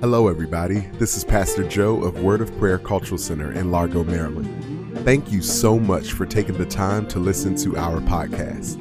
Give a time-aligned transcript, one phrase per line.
[0.00, 0.78] Hello, everybody.
[0.94, 4.98] This is Pastor Joe of Word of Prayer Cultural Center in Largo, Maryland.
[5.04, 8.78] Thank you so much for taking the time to listen to our podcast.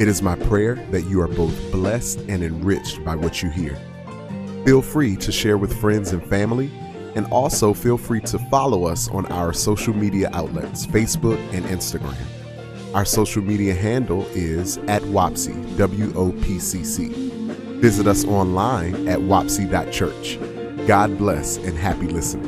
[0.00, 3.78] It is my prayer that you are both blessed and enriched by what you hear.
[4.64, 6.68] Feel free to share with friends and family,
[7.14, 12.16] and also feel free to follow us on our social media outlets, Facebook and Instagram.
[12.92, 17.12] Our social media handle is at WOPCC, W O P C C.
[17.80, 20.40] Visit us online at wopc.church.
[20.86, 22.44] God bless and happy listening.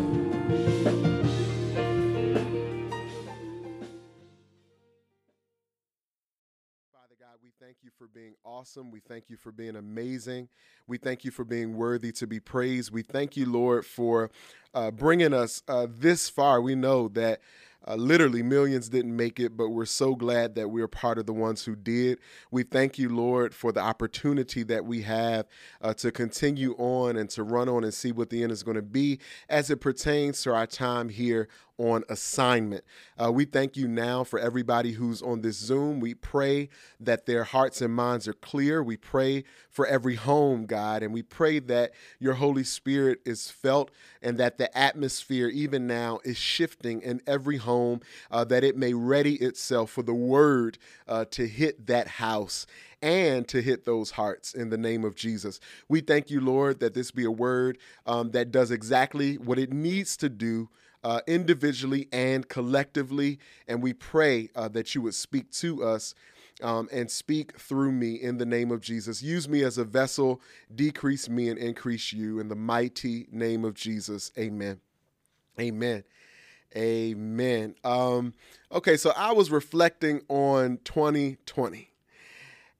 [6.92, 8.92] Father God, we thank you for being awesome.
[8.92, 10.48] We thank you for being amazing.
[10.86, 12.92] We thank you for being worthy to be praised.
[12.92, 14.30] We thank you, Lord, for
[14.72, 16.62] uh, bringing us uh, this far.
[16.62, 17.40] We know that
[17.88, 21.32] uh, literally, millions didn't make it, but we're so glad that we're part of the
[21.32, 22.18] ones who did.
[22.50, 25.46] We thank you, Lord, for the opportunity that we have
[25.80, 28.74] uh, to continue on and to run on and see what the end is going
[28.74, 31.48] to be as it pertains to our time here
[31.78, 32.84] on assignment.
[33.16, 36.00] Uh, we thank you now for everybody who's on this Zoom.
[36.00, 36.68] We pray
[37.00, 38.82] that their hearts and minds are clear.
[38.82, 43.90] We pray for every home, God, and we pray that your Holy Spirit is felt
[44.20, 48.92] and that the atmosphere, even now, is shifting in every home, uh, that it may
[48.92, 52.66] ready itself for the word uh, to hit that house
[53.00, 55.60] and to hit those hearts in the name of Jesus.
[55.88, 59.72] We thank you, Lord, that this be a word um, that does exactly what it
[59.72, 60.68] needs to do
[61.04, 63.38] uh, individually and collectively.
[63.66, 66.14] And we pray uh, that you would speak to us.
[66.60, 69.22] Um, and speak through me in the name of Jesus.
[69.22, 70.40] Use me as a vessel,
[70.74, 74.32] decrease me and increase you in the mighty name of Jesus.
[74.36, 74.80] Amen.
[75.60, 76.02] Amen.
[76.76, 77.74] Amen.
[77.82, 78.34] Um,
[78.70, 81.90] okay, so I was reflecting on 2020,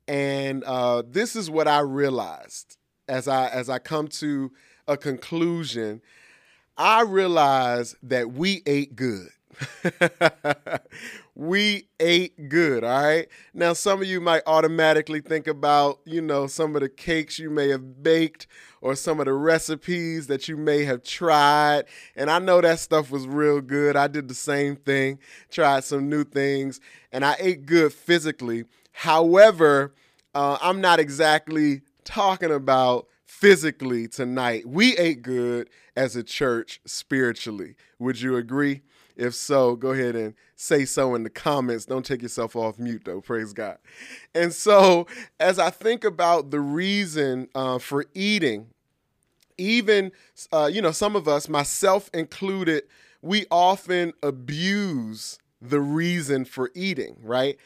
[0.06, 2.76] and uh, this is what I realized
[3.08, 4.52] as I as I come to
[4.86, 6.02] a conclusion
[6.78, 9.28] I realized that we ate good.
[11.34, 13.26] we ate good, all right?
[13.52, 17.50] Now, some of you might automatically think about, you know, some of the cakes you
[17.50, 18.46] may have baked
[18.80, 21.84] or some of the recipes that you may have tried.
[22.14, 23.96] And I know that stuff was real good.
[23.96, 25.18] I did the same thing,
[25.50, 26.80] tried some new things,
[27.10, 28.64] and I ate good physically.
[28.92, 29.94] However,
[30.32, 34.66] uh, I'm not exactly talking about physically tonight.
[34.66, 37.76] We ate good as a church spiritually.
[37.98, 38.80] Would you agree?
[39.16, 41.84] If so, go ahead and say so in the comments.
[41.84, 43.20] Don't take yourself off mute, though.
[43.20, 43.78] Praise God.
[44.34, 45.06] And so,
[45.38, 48.68] as I think about the reason uh, for eating,
[49.58, 50.12] even,
[50.52, 52.84] uh, you know, some of us, myself included,
[53.20, 57.58] we often abuse the reason for eating, right?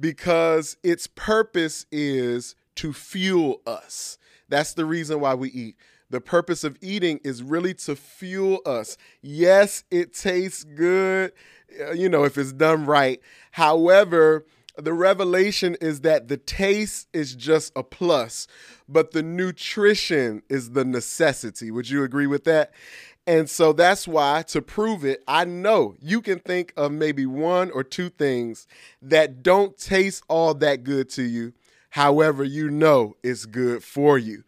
[0.00, 4.18] Because its purpose is to fuel us.
[4.48, 5.76] That's the reason why we eat.
[6.10, 8.96] The purpose of eating is really to fuel us.
[9.22, 11.32] Yes, it tastes good,
[11.80, 13.20] uh, you know, if it's done right.
[13.52, 14.44] However,
[14.76, 18.46] the revelation is that the taste is just a plus,
[18.88, 21.70] but the nutrition is the necessity.
[21.70, 22.72] Would you agree with that?
[23.26, 27.70] And so that's why, to prove it, I know you can think of maybe one
[27.70, 28.66] or two things
[29.00, 31.54] that don't taste all that good to you
[31.94, 34.42] however you know it's good for you.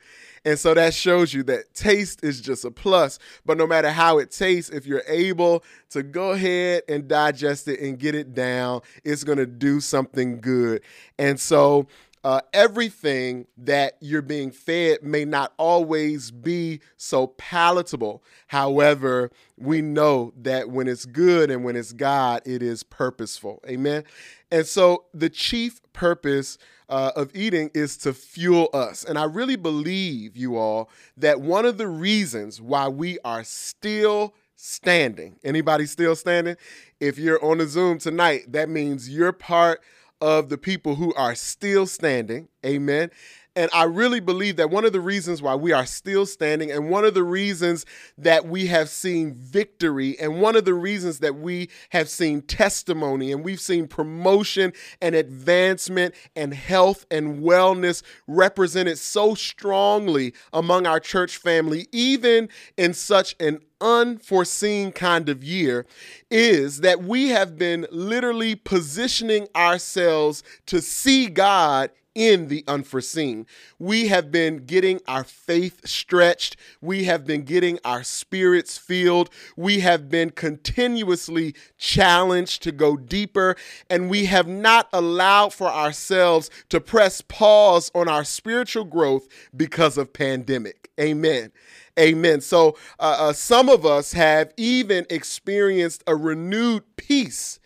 [0.45, 3.21] And so that shows you that taste is just a plus.
[3.45, 7.79] But no matter how it tastes, if you're able to go ahead and digest it
[7.79, 10.83] and get it down, it's going to do something good.
[11.21, 11.87] And so
[12.27, 18.21] uh, everything that you're being fed may not always be so palatable.
[18.49, 23.63] However, we know that when it's good and when it's God, it is purposeful.
[23.69, 24.03] Amen.
[24.51, 29.05] And so the chief purpose uh, of eating is to fuel us.
[29.05, 34.35] And I really believe, you all, that one of the reasons why we are still
[34.57, 36.57] standing, anybody still standing?
[36.99, 39.81] If you're on the Zoom tonight, that means you're part
[40.21, 42.49] of the people who are still standing.
[42.65, 43.11] Amen.
[43.57, 46.91] And I really believe that one of the reasons why we are still standing, and
[46.91, 47.87] one of the reasons
[48.19, 53.33] that we have seen victory, and one of the reasons that we have seen testimony,
[53.33, 61.01] and we've seen promotion and advancement and health and wellness represented so strongly among our
[61.01, 65.85] church family, even in such an unforeseen kind of year
[66.31, 73.47] is that we have been literally positioning ourselves to see God in the unforeseen.
[73.79, 76.57] We have been getting our faith stretched.
[76.81, 79.29] We have been getting our spirits filled.
[79.55, 83.55] We have been continuously challenged to go deeper.
[83.91, 89.99] And we have not allowed for ourselves to press pause on our spiritual growth because
[89.99, 90.91] of pandemic.
[90.99, 91.53] Amen.
[91.99, 92.41] Amen.
[92.41, 97.59] So uh, uh, some of us have even experienced a renewed peace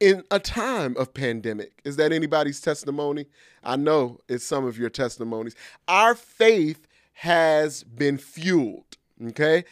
[0.00, 1.80] in a time of pandemic.
[1.84, 3.26] Is that anybody's testimony?
[3.64, 5.56] I know it's some of your testimonies.
[5.86, 8.96] Our faith has been fueled,
[9.28, 9.64] okay?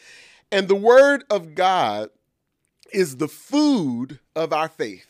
[0.51, 2.11] And the word of God
[2.93, 5.07] is the food of our faith.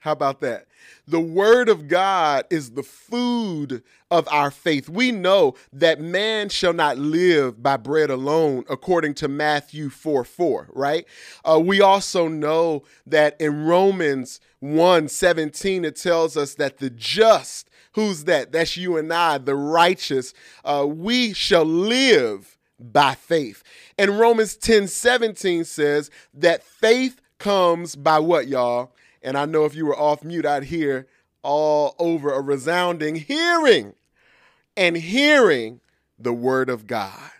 [0.00, 0.66] How about that?
[1.06, 4.88] The word of God is the food of our faith.
[4.88, 10.68] We know that man shall not live by bread alone, according to Matthew 4 4,
[10.72, 11.04] right?
[11.44, 17.70] Uh, we also know that in Romans 1 17, it tells us that the just,
[17.92, 18.52] who's that?
[18.52, 20.34] That's you and I, the righteous,
[20.64, 23.62] uh, we shall live by faith.
[23.98, 28.92] And Romans 10 17 says that faith comes by what, y'all?
[29.22, 31.06] And I know if you were off mute, I'd hear
[31.42, 33.94] all over a resounding hearing
[34.76, 35.80] and hearing
[36.18, 37.30] the word of God.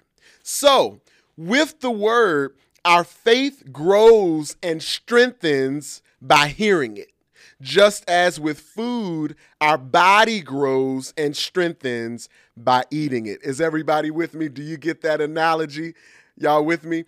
[0.43, 1.01] So,
[1.37, 7.13] with the word, our faith grows and strengthens by hearing it.
[7.61, 13.39] Just as with food, our body grows and strengthens by eating it.
[13.43, 14.49] Is everybody with me?
[14.49, 15.95] Do you get that analogy?
[16.37, 17.05] Y'all with me?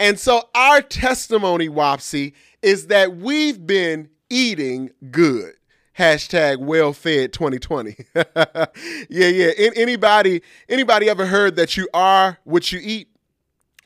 [0.00, 2.32] And so, our testimony, Wapsi,
[2.62, 5.54] is that we've been eating good.
[5.98, 7.96] Hashtag well fed 2020.
[8.14, 8.66] yeah,
[9.08, 9.50] yeah.
[9.74, 13.08] Anybody, anybody ever heard that you are what you eat?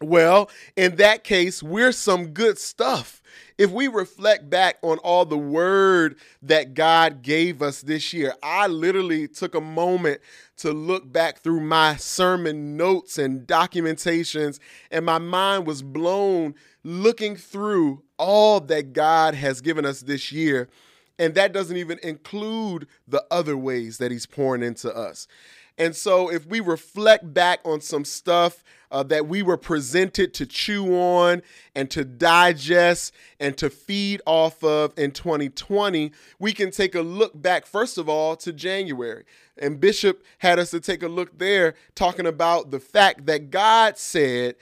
[0.02, 3.21] Well, in that case, we're some good stuff.
[3.58, 8.66] If we reflect back on all the word that God gave us this year, I
[8.66, 10.20] literally took a moment
[10.58, 14.58] to look back through my sermon notes and documentations,
[14.90, 20.68] and my mind was blown looking through all that God has given us this year.
[21.18, 25.28] And that doesn't even include the other ways that He's pouring into us.
[25.78, 30.46] And so, if we reflect back on some stuff uh, that we were presented to
[30.46, 31.42] chew on
[31.74, 37.40] and to digest and to feed off of in 2020, we can take a look
[37.40, 39.24] back, first of all, to January.
[39.56, 43.96] And Bishop had us to take a look there, talking about the fact that God
[43.96, 44.56] said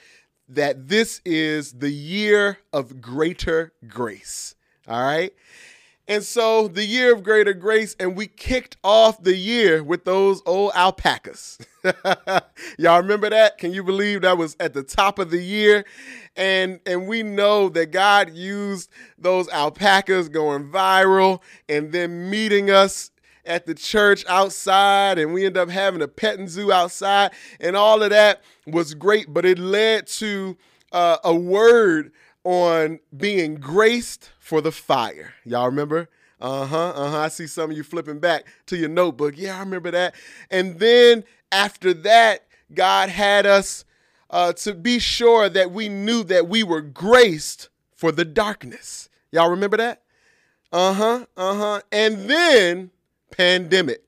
[0.47, 4.55] that this is the year of greater grace.
[4.87, 5.33] All right.
[6.11, 10.41] And so the year of greater grace, and we kicked off the year with those
[10.45, 11.57] old alpacas.
[12.77, 13.57] Y'all remember that?
[13.57, 15.85] Can you believe that was at the top of the year?
[16.35, 23.11] And and we know that God used those alpacas going viral and then meeting us
[23.45, 27.31] at the church outside and we end up having a petting zoo outside
[27.61, 30.55] and all of that was great but it led to
[30.91, 32.11] uh, a word
[32.43, 35.33] on being graced for the fire.
[35.45, 36.09] Y'all remember?
[36.39, 36.89] Uh huh.
[36.95, 37.19] Uh huh.
[37.19, 39.35] I see some of you flipping back to your notebook.
[39.37, 40.15] Yeah, I remember that.
[40.49, 43.85] And then after that, God had us
[44.29, 49.09] uh, to be sure that we knew that we were graced for the darkness.
[49.31, 50.01] Y'all remember that?
[50.71, 51.25] Uh huh.
[51.37, 51.81] Uh huh.
[51.91, 52.91] And then
[53.29, 54.03] pandemic.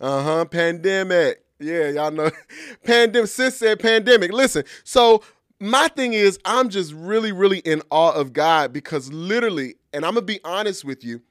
[0.00, 0.44] Uh huh.
[0.44, 1.42] Pandemic.
[1.58, 2.30] Yeah, y'all know.
[2.84, 3.28] pandemic.
[3.28, 4.32] Sis said pandemic.
[4.32, 5.22] Listen, so
[5.60, 10.14] my thing is, I'm just really, really in awe of God because literally, and I'm
[10.14, 11.22] going to be honest with you.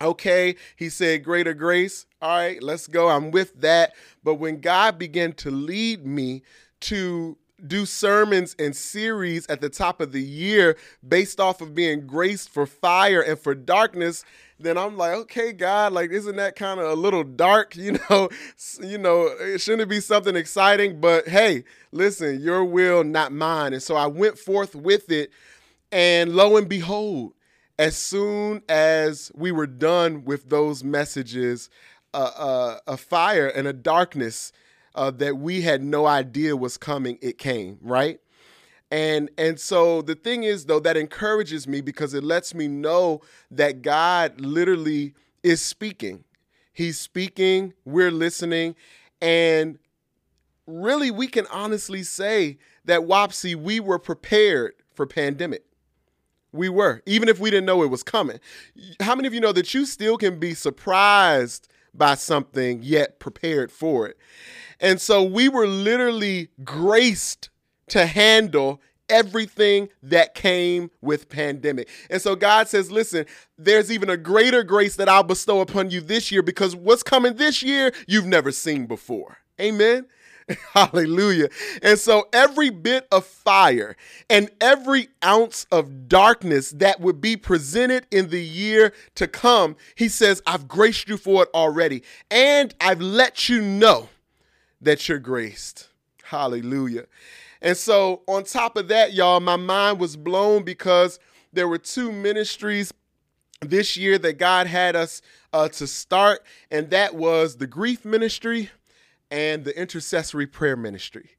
[0.00, 2.06] Okay, he said greater grace.
[2.20, 3.08] All right, let's go.
[3.08, 3.92] I'm with that.
[4.24, 6.42] But when God began to lead me
[6.80, 10.76] to do sermons and series at the top of the year
[11.06, 14.24] based off of being graced for fire and for darkness,
[14.62, 17.76] then I'm like, okay, God, like, isn't that kind of a little dark?
[17.82, 18.28] You know,
[18.80, 23.72] you know, it shouldn't be something exciting, but hey, listen, your will, not mine.
[23.72, 25.30] And so I went forth with it,
[25.90, 27.34] and lo and behold,
[27.78, 31.70] as soon as we were done with those messages,
[32.14, 34.52] uh, uh, a fire and a darkness
[34.94, 38.20] uh, that we had no idea was coming, it came, right?
[38.92, 43.22] And and so the thing is though that encourages me because it lets me know
[43.50, 46.24] that God literally is speaking.
[46.74, 48.76] He's speaking, we're listening,
[49.22, 49.78] and
[50.66, 55.64] really we can honestly say that Wapsi we were prepared for pandemic.
[56.52, 58.40] We were, even if we didn't know it was coming.
[59.00, 63.72] How many of you know that you still can be surprised by something yet prepared
[63.72, 64.18] for it?
[64.80, 67.48] And so we were literally graced
[67.88, 71.88] to handle everything that came with pandemic.
[72.10, 73.26] And so God says, listen,
[73.58, 77.34] there's even a greater grace that I'll bestow upon you this year because what's coming
[77.34, 79.38] this year, you've never seen before.
[79.60, 80.06] Amen.
[80.72, 81.48] Hallelujah.
[81.82, 83.96] And so every bit of fire
[84.28, 90.08] and every ounce of darkness that would be presented in the year to come, he
[90.08, 92.02] says, I've graced you for it already.
[92.30, 94.08] And I've let you know
[94.80, 95.88] that you're graced.
[96.24, 97.06] Hallelujah.
[97.62, 101.18] And so, on top of that, y'all, my mind was blown because
[101.52, 102.92] there were two ministries
[103.60, 108.70] this year that God had us uh, to start, and that was the grief ministry
[109.30, 111.30] and the intercessory prayer ministry.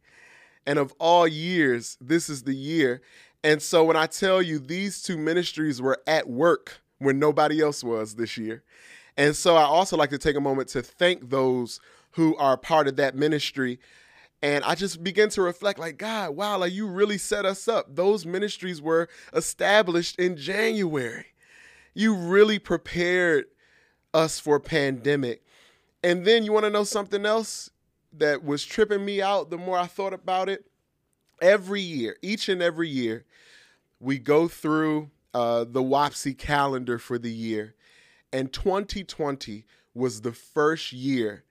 [0.66, 3.02] And of all years, this is the year.
[3.44, 7.84] And so when I tell you these two ministries were at work when nobody else
[7.84, 8.64] was this year.
[9.18, 12.88] And so I also like to take a moment to thank those who are part
[12.88, 13.80] of that ministry.
[14.44, 17.96] And I just began to reflect like, God, wow, like you really set us up.
[17.96, 21.26] Those ministries were established in January.
[21.96, 23.46] You really prepared
[24.14, 25.44] us for pandemic.
[26.04, 27.72] And then you want to know something else?
[28.18, 30.66] that was tripping me out the more I thought about it.
[31.42, 33.26] Every year, each and every year,
[34.00, 37.76] we go through uh, the WAPSI calendar for the year.
[38.32, 41.44] And 2020 was the first year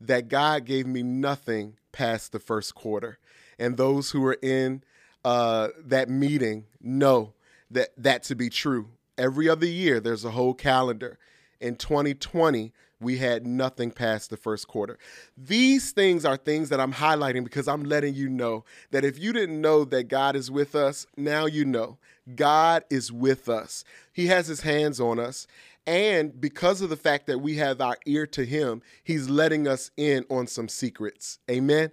[0.00, 3.18] that God gave me nothing past the first quarter.
[3.58, 4.82] And those who are in
[5.24, 7.32] uh, that meeting know
[7.70, 8.88] that that to be true.
[9.16, 11.18] Every other year, there's a whole calendar.
[11.60, 14.98] In 2020, we had nothing past the first quarter.
[15.36, 19.32] These things are things that I'm highlighting because I'm letting you know that if you
[19.32, 21.98] didn't know that God is with us, now you know.
[22.34, 23.84] God is with us.
[24.12, 25.46] He has his hands on us.
[25.88, 29.90] And because of the fact that we have our ear to him, he's letting us
[29.96, 31.38] in on some secrets.
[31.50, 31.90] Amen.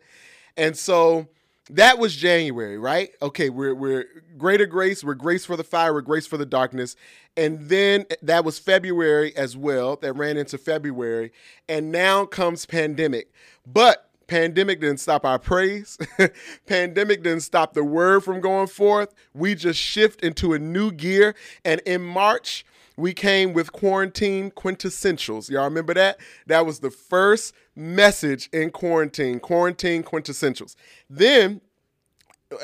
[0.58, 1.30] And so
[1.70, 3.12] that was January, right?
[3.22, 4.04] Okay, we're we're
[4.38, 6.98] greater grace, we're grace for the fire, we're grace for the darkness.
[7.38, 11.32] And then eh, that was February as well, that ran into February.
[11.70, 13.32] And now comes pandemic.
[13.66, 15.98] But pandemic didn't stop our praise.
[16.66, 19.14] pandemic didn't stop the word from going forth.
[19.34, 21.34] We just shift into a new gear.
[21.64, 22.66] And in March,
[22.98, 25.50] we came with quarantine quintessentials.
[25.50, 26.20] Y'all remember that?
[26.48, 30.76] That was the first message in quarantine, quarantine quintessentials.
[31.10, 31.62] Then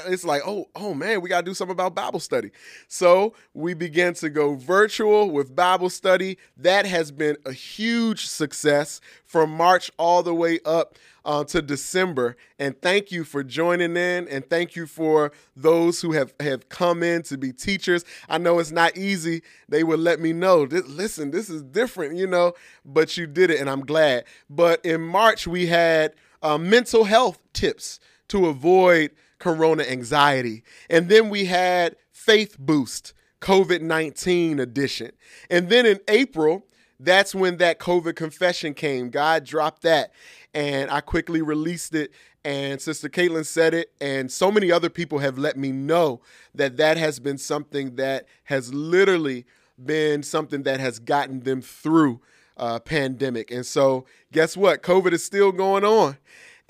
[0.08, 2.52] it's like, oh, oh man, we got to do something about Bible study.
[2.88, 6.38] So we began to go virtual with Bible study.
[6.58, 12.36] That has been a huge success from March all the way up uh, to December.
[12.60, 17.04] And thank you for joining in, and thank you for those who have have come
[17.04, 18.06] in to be teachers.
[18.30, 19.42] I know it's not easy.
[19.68, 20.64] They would let me know.
[20.64, 22.54] Listen, this is different, you know,
[22.86, 24.26] but you did it, and I'm glad.
[24.50, 30.64] But in March we had uh, mental health tips to avoid corona anxiety.
[30.90, 35.12] And then we had Faith Boost, COVID 19 edition.
[35.50, 36.66] And then in April,
[37.00, 39.10] that's when that COVID confession came.
[39.10, 40.14] God dropped that.
[40.54, 42.12] And I quickly released it.
[42.46, 43.92] And Sister Caitlin said it.
[44.00, 46.22] And so many other people have let me know
[46.54, 49.46] that that has been something that has literally
[49.84, 52.22] been something that has gotten them through
[52.58, 53.50] uh, pandemic.
[53.50, 54.84] And so, guess what?
[54.84, 56.18] COVID is still going on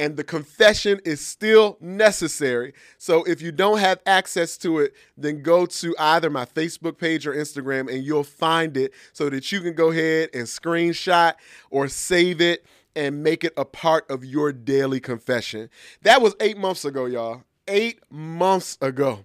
[0.01, 2.73] and the confession is still necessary.
[2.97, 7.27] So if you don't have access to it, then go to either my Facebook page
[7.27, 11.35] or Instagram and you'll find it so that you can go ahead and screenshot
[11.69, 12.65] or save it
[12.95, 15.69] and make it a part of your daily confession.
[16.01, 17.43] That was eight months ago, y'all.
[17.67, 19.23] Eight months ago.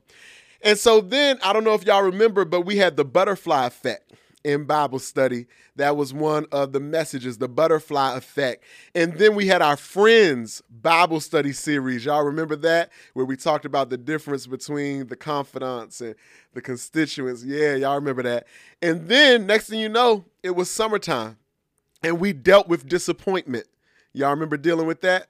[0.60, 4.12] And so then, I don't know if y'all remember, but we had the butterfly effect
[4.46, 5.46] in Bible study.
[5.74, 8.62] That was one of the messages, the butterfly effect.
[8.94, 12.04] And then we had our Friends Bible study series.
[12.04, 12.92] Y'all remember that?
[13.14, 16.14] Where we talked about the difference between the confidants and
[16.54, 17.42] the constituents.
[17.42, 18.46] Yeah, y'all remember that.
[18.80, 21.38] And then, next thing you know, it was summertime
[22.04, 23.66] and we dealt with disappointment.
[24.12, 25.26] Y'all remember dealing with that?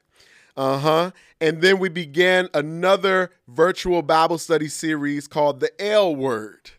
[0.59, 1.11] Uh huh.
[1.41, 6.73] And then we began another virtual Bible study series called The L Word,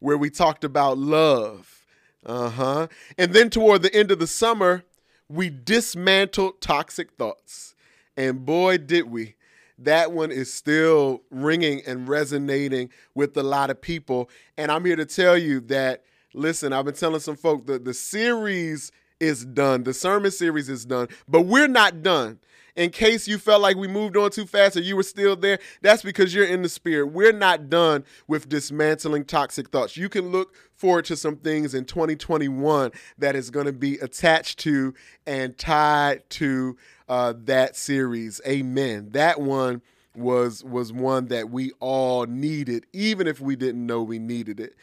[0.00, 1.77] where we talked about love
[2.24, 2.88] uh huh.
[3.16, 4.84] And then toward the end of the summer,
[5.28, 7.74] we dismantled toxic thoughts.
[8.16, 9.36] And boy, did we.
[9.78, 14.28] That one is still ringing and resonating with a lot of people.
[14.56, 16.02] And I'm here to tell you that,
[16.34, 20.84] listen, I've been telling some folk that the series is done, the sermon series is
[20.84, 22.38] done, but we're not done
[22.78, 25.58] in case you felt like we moved on too fast or you were still there,
[25.82, 27.06] that's because you're in the spirit.
[27.06, 29.96] We're not done with dismantling toxic thoughts.
[29.96, 34.60] You can look forward to some things in 2021 that is going to be attached
[34.60, 34.94] to
[35.26, 36.76] and tied to
[37.08, 38.40] uh, that series.
[38.46, 39.08] Amen.
[39.10, 39.82] That one
[40.14, 44.76] was was one that we all needed, even if we didn't know we needed it.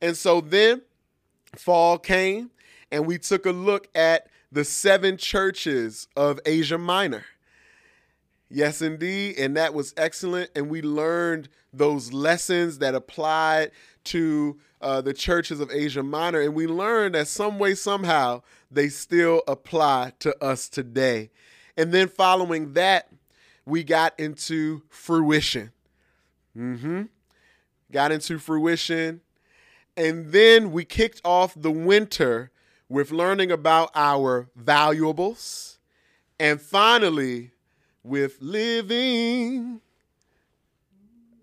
[0.00, 0.80] And so then
[1.54, 2.50] fall came,
[2.90, 7.24] and we took a look at the seven churches of Asia Minor.
[8.54, 9.38] Yes, indeed.
[9.38, 10.50] And that was excellent.
[10.54, 13.70] And we learned those lessons that applied
[14.04, 16.42] to uh, the churches of Asia Minor.
[16.42, 21.30] And we learned that some way, somehow, they still apply to us today.
[21.78, 23.08] And then following that,
[23.64, 25.72] we got into fruition.
[26.54, 27.04] Mm-hmm.
[27.90, 29.22] Got into fruition.
[29.96, 32.50] And then we kicked off the winter
[32.86, 35.78] with learning about our valuables.
[36.38, 37.51] And finally,
[38.04, 39.80] with living.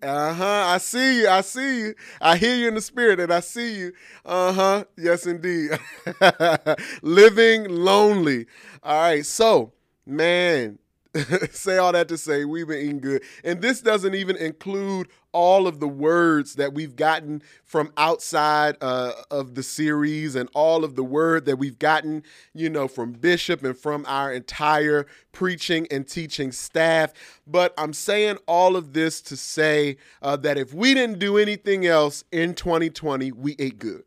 [0.02, 0.64] Uh huh.
[0.68, 1.28] I see you.
[1.28, 1.94] I see you.
[2.22, 3.92] I hear you in the spirit and I see you.
[4.24, 4.84] Uh huh.
[4.96, 5.72] Yes, indeed.
[7.02, 8.46] living lonely.
[8.82, 9.26] All right.
[9.26, 9.72] So,
[10.06, 10.78] man,
[11.50, 13.22] say all that to say we've been eating good.
[13.42, 19.12] And this doesn't even include all of the words that we've gotten from outside uh,
[19.30, 22.22] of the series and all of the word that we've gotten,
[22.54, 27.12] you know, from Bishop and from our entire preaching and teaching staff.
[27.46, 31.86] But I'm saying all of this to say uh, that if we didn't do anything
[31.86, 34.04] else in 2020, we ate good.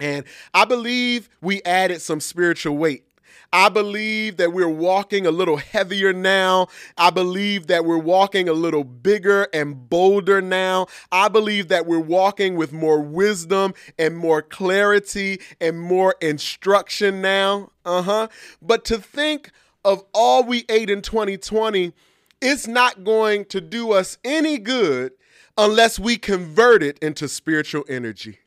[0.00, 0.24] And
[0.54, 3.04] I believe we added some spiritual weight
[3.52, 6.68] I believe that we're walking a little heavier now.
[6.96, 10.86] I believe that we're walking a little bigger and bolder now.
[11.10, 17.70] I believe that we're walking with more wisdom and more clarity and more instruction now.
[17.84, 18.28] Uh huh.
[18.62, 19.50] But to think
[19.84, 21.92] of all we ate in 2020,
[22.40, 25.12] it's not going to do us any good
[25.58, 28.38] unless we convert it into spiritual energy.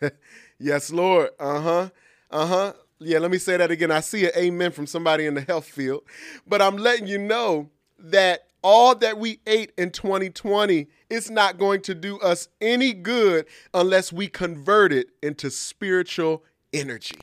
[0.58, 1.30] yes, Lord.
[1.38, 1.90] Uh huh.
[2.30, 2.72] Uh huh.
[2.98, 3.90] Yeah, let me say that again.
[3.90, 6.02] I see an amen from somebody in the health field,
[6.46, 11.82] but I'm letting you know that all that we ate in 2020 is not going
[11.82, 17.16] to do us any good unless we convert it into spiritual energy.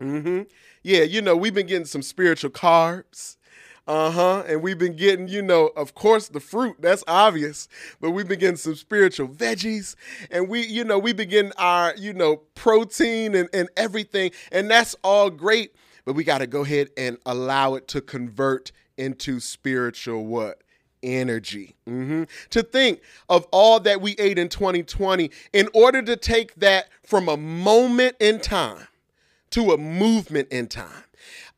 [0.00, 0.42] Mm-hmm.
[0.82, 3.36] Yeah, you know, we've been getting some spiritual carbs.
[3.88, 4.42] Uh huh.
[4.46, 6.76] And we've been getting, you know, of course, the fruit.
[6.78, 7.68] That's obvious.
[8.02, 9.96] But we've been getting some spiritual veggies.
[10.30, 14.32] And we, you know, we begin our, you know, protein and, and everything.
[14.52, 15.74] And that's all great.
[16.04, 20.62] But we got to go ahead and allow it to convert into spiritual what?
[21.00, 21.76] energy.
[21.88, 22.24] Mm-hmm.
[22.50, 27.28] To think of all that we ate in 2020, in order to take that from
[27.28, 28.88] a moment in time
[29.50, 31.04] to a movement in time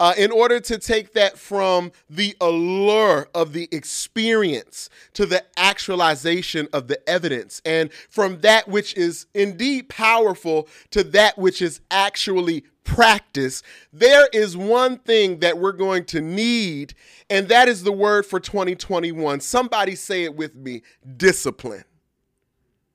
[0.01, 6.67] uh, in order to take that from the allure of the experience to the actualization
[6.73, 12.65] of the evidence, and from that which is indeed powerful to that which is actually
[12.83, 16.95] practice, there is one thing that we're going to need,
[17.29, 19.39] and that is the word for 2021.
[19.41, 20.81] Somebody say it with me
[21.19, 21.85] discipline.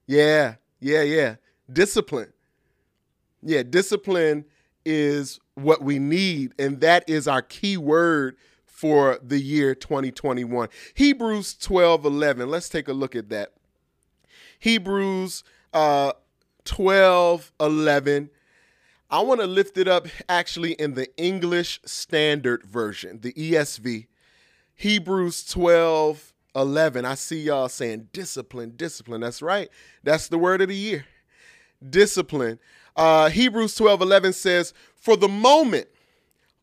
[0.07, 1.35] Yeah, yeah, yeah.
[1.71, 2.33] Discipline.
[3.43, 4.45] Yeah, discipline
[4.85, 10.69] is what we need, and that is our key word for the year 2021.
[10.93, 12.49] Hebrews 12 11.
[12.49, 13.53] Let's take a look at that.
[14.59, 15.43] Hebrews
[15.73, 16.13] uh,
[16.65, 18.29] 12 11.
[19.09, 24.07] I want to lift it up actually in the English Standard Version, the ESV.
[24.75, 27.05] Hebrews 12 11.
[27.05, 29.21] I see y'all saying discipline, discipline.
[29.21, 29.69] That's right.
[30.03, 31.05] That's the word of the year.
[31.87, 32.59] Discipline.
[32.95, 35.87] Uh, Hebrews 12 11 says, For the moment,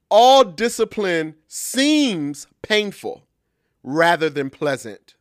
[0.08, 3.22] all discipline seems painful
[3.82, 5.14] rather than pleasant,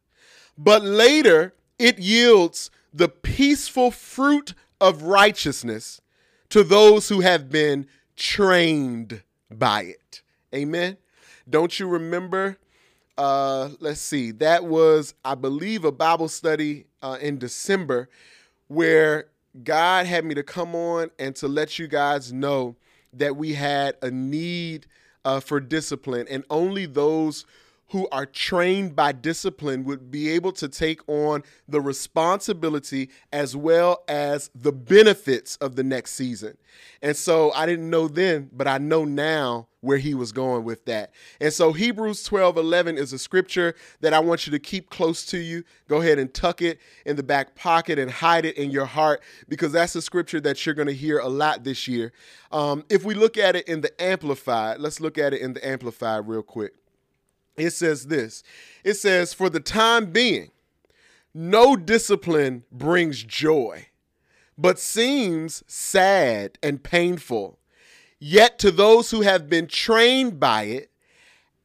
[0.57, 6.01] but later it yields the peaceful fruit of righteousness
[6.49, 10.21] to those who have been trained by it.
[10.53, 10.97] Amen.
[11.49, 12.57] Don't you remember?
[13.17, 18.09] Uh, let's see, that was, I believe, a Bible study uh, in December
[18.67, 19.27] where
[19.63, 22.75] God had me to come on and to let you guys know
[23.13, 24.87] that we had a need
[25.25, 27.45] uh, for discipline, and only those
[27.91, 34.03] who are trained by discipline would be able to take on the responsibility as well
[34.07, 36.57] as the benefits of the next season.
[37.01, 40.85] And so I didn't know then, but I know now where he was going with
[40.85, 41.11] that.
[41.41, 45.25] And so Hebrews 12 11 is a scripture that I want you to keep close
[45.25, 45.65] to you.
[45.89, 49.21] Go ahead and tuck it in the back pocket and hide it in your heart
[49.49, 52.13] because that's a scripture that you're going to hear a lot this year.
[52.53, 55.67] Um, if we look at it in the Amplified, let's look at it in the
[55.67, 56.73] Amplified real quick
[57.57, 58.43] it says this
[58.83, 60.51] it says, For the time being,
[61.33, 63.87] no discipline brings joy,
[64.57, 67.59] but seems sad and painful.
[68.19, 70.90] Yet to those who have been trained by it,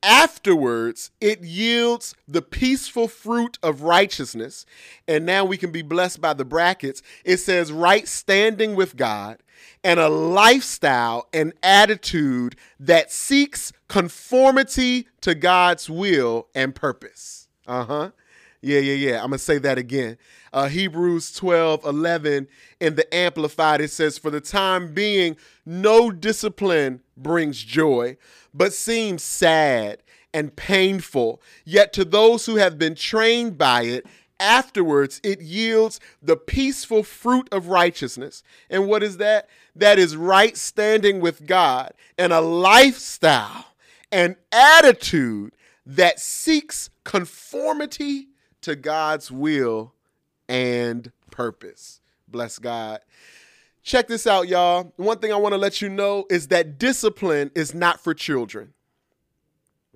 [0.07, 4.64] afterwards it yields the peaceful fruit of righteousness.
[5.07, 7.03] And now we can be blessed by the brackets.
[7.25, 9.38] It says, right standing with God
[9.83, 17.49] and a lifestyle and attitude that seeks conformity to God's will and purpose.
[17.66, 18.11] Uh huh.
[18.66, 19.22] Yeah, yeah, yeah.
[19.22, 20.18] I'm going to say that again.
[20.52, 22.48] Uh, Hebrews 12 11
[22.81, 28.16] in the Amplified, it says, For the time being, no discipline brings joy,
[28.52, 30.02] but seems sad
[30.35, 31.40] and painful.
[31.64, 34.05] Yet to those who have been trained by it,
[34.40, 38.42] afterwards it yields the peaceful fruit of righteousness.
[38.68, 39.48] And what is that?
[39.76, 43.66] That is right standing with God and a lifestyle
[44.11, 45.52] an attitude
[45.85, 48.29] that seeks conformity
[48.66, 49.94] to God's will
[50.48, 52.00] and purpose.
[52.26, 52.98] Bless God.
[53.85, 54.92] Check this out, y'all.
[54.96, 58.74] One thing I want to let you know is that discipline is not for children.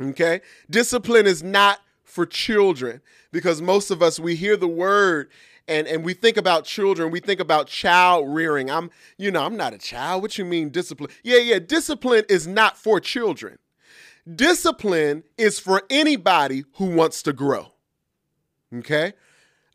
[0.00, 0.40] Okay?
[0.70, 3.00] Discipline is not for children
[3.32, 5.30] because most of us, we hear the word
[5.66, 8.70] and, and we think about children, we think about child rearing.
[8.70, 10.22] I'm, you know, I'm not a child.
[10.22, 11.10] What you mean discipline?
[11.24, 13.58] Yeah, yeah, discipline is not for children.
[14.32, 17.72] Discipline is for anybody who wants to grow.
[18.74, 19.12] Okay?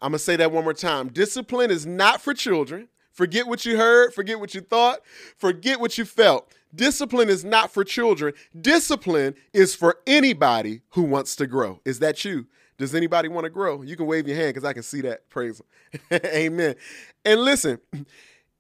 [0.01, 1.09] I'm going to say that one more time.
[1.09, 2.89] Discipline is not for children.
[3.11, 4.99] Forget what you heard, forget what you thought,
[5.37, 6.51] forget what you felt.
[6.75, 8.33] Discipline is not for children.
[8.59, 11.79] Discipline is for anybody who wants to grow.
[11.85, 12.47] Is that you?
[12.77, 13.81] Does anybody want to grow?
[13.83, 15.29] You can wave your hand because I can see that.
[15.29, 15.61] Praise
[16.13, 16.75] Amen.
[17.23, 17.79] And listen,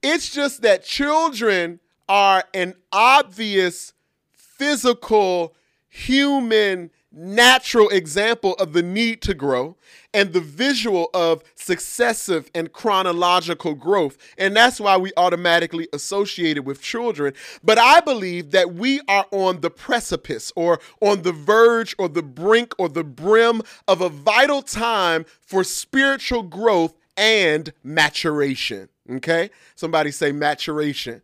[0.01, 3.91] it's just that children are an obvious
[4.31, 5.53] physical
[5.89, 9.77] human natural example of the need to grow
[10.13, 14.17] and the visual of successive and chronological growth.
[14.37, 17.33] And that's why we automatically associate it with children.
[17.63, 22.23] But I believe that we are on the precipice or on the verge or the
[22.23, 28.89] brink or the brim of a vital time for spiritual growth and maturation.
[29.09, 29.49] Okay?
[29.75, 31.21] Somebody say maturation.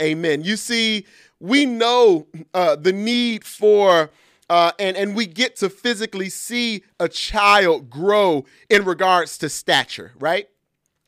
[0.00, 0.42] Amen.
[0.42, 1.06] You see,
[1.40, 4.10] we know uh, the need for
[4.50, 10.12] uh, and and we get to physically see a child grow in regards to stature,
[10.18, 10.48] right?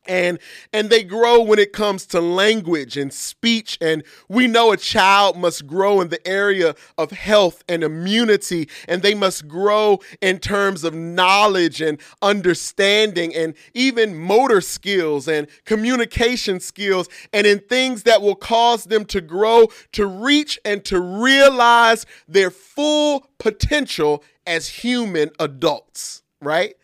[0.06, 0.38] And
[0.72, 3.78] and they grow when it comes to language and speech.
[3.80, 9.02] And we know a child must grow in the area of health and immunity and
[9.02, 16.60] they must grow in terms of knowledge and understanding and even motor skills and communication
[16.60, 22.06] skills and in things that will cause them to grow to reach and to realize
[22.26, 26.74] their full potential as human adults right?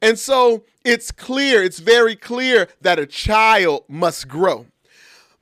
[0.00, 4.66] And so it's clear, it's very clear that a child must grow.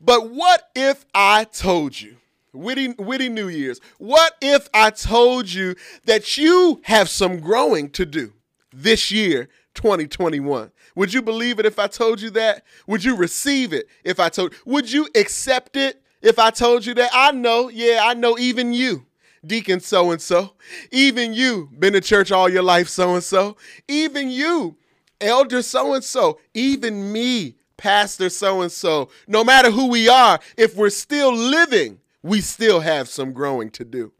[0.00, 2.16] But what if I told you,
[2.52, 5.74] witty, witty New Year's, what if I told you
[6.06, 8.32] that you have some growing to do
[8.72, 10.70] this year, 2021?
[10.94, 12.64] Would you believe it if I told you that?
[12.86, 16.94] Would you receive it if I told Would you accept it if I told you
[16.94, 17.10] that?
[17.12, 19.06] I know, yeah, I know even you
[19.44, 20.52] deacon so and so,
[20.90, 23.56] even you, been to church all your life so and so,
[23.88, 24.76] even you,
[25.22, 30.40] elder so and so, even me, pastor so and so, no matter who we are,
[30.56, 34.12] if we're still living, we still have some growing to do.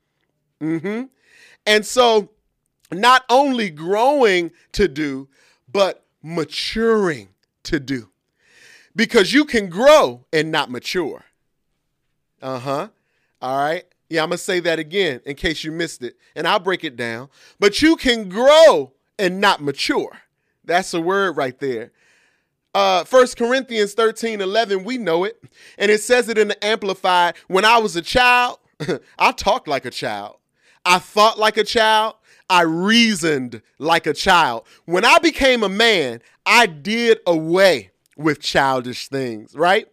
[0.61, 1.05] Mm-hmm.
[1.67, 2.31] And so,
[2.91, 5.29] not only growing to do,
[5.71, 7.29] but maturing
[7.65, 8.09] to do.
[8.95, 11.25] Because you can grow and not mature.
[12.43, 12.89] Uh huh.
[13.41, 13.85] All right.
[14.11, 16.85] Yeah, I'm going to say that again in case you missed it, and I'll break
[16.85, 17.31] it down.
[17.59, 20.22] But you can grow and not mature.
[20.65, 21.93] That's a word right there.
[22.75, 25.43] Uh, 1 Corinthians 13 11, we know it.
[25.77, 27.35] And it says it in the Amplified.
[27.49, 28.59] When I was a child,
[29.19, 30.37] I talked like a child.
[30.85, 32.15] I thought like a child.
[32.49, 34.67] I reasoned like a child.
[34.85, 39.89] When I became a man, I did away with childish things, right?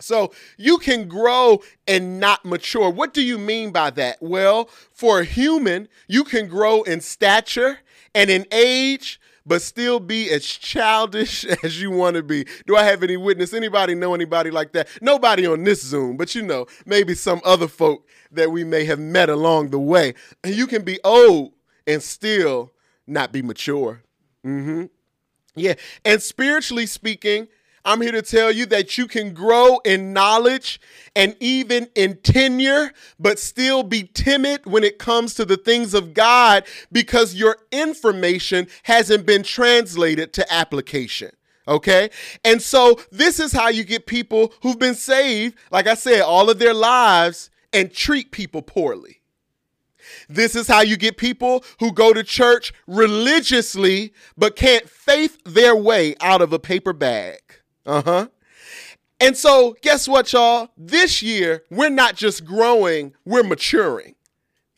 [0.00, 2.90] So you can grow and not mature.
[2.90, 4.18] What do you mean by that?
[4.20, 7.78] Well, for a human, you can grow in stature
[8.14, 12.46] and in age, but still be as childish as you want to be.
[12.66, 13.52] Do I have any witness?
[13.52, 14.88] Anybody know anybody like that?
[15.00, 18.98] Nobody on this Zoom, but you know, maybe some other folk that we may have
[18.98, 20.14] met along the way.
[20.44, 21.52] And you can be old
[21.86, 22.72] and still
[23.06, 24.02] not be mature.
[24.44, 24.86] Mm-hmm.
[25.56, 25.74] Yeah.
[26.04, 27.48] And spiritually speaking,
[27.84, 30.80] I'm here to tell you that you can grow in knowledge
[31.16, 36.12] and even in tenure, but still be timid when it comes to the things of
[36.14, 41.30] God because your information hasn't been translated to application.
[41.66, 42.10] Okay.
[42.44, 46.50] And so this is how you get people who've been saved, like I said, all
[46.50, 49.20] of their lives and treat people poorly.
[50.28, 55.76] This is how you get people who go to church religiously but can't faith their
[55.76, 57.59] way out of a paper bag.
[57.90, 58.28] Uh huh.
[59.18, 60.68] And so, guess what, y'all?
[60.76, 64.14] This year, we're not just growing, we're maturing.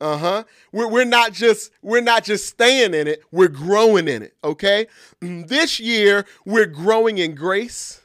[0.01, 0.44] Uh-huh.
[0.72, 4.35] We're, we're not just we're not just staying in it, we're growing in it.
[4.42, 4.87] Okay.
[5.20, 8.01] This year, we're growing in grace.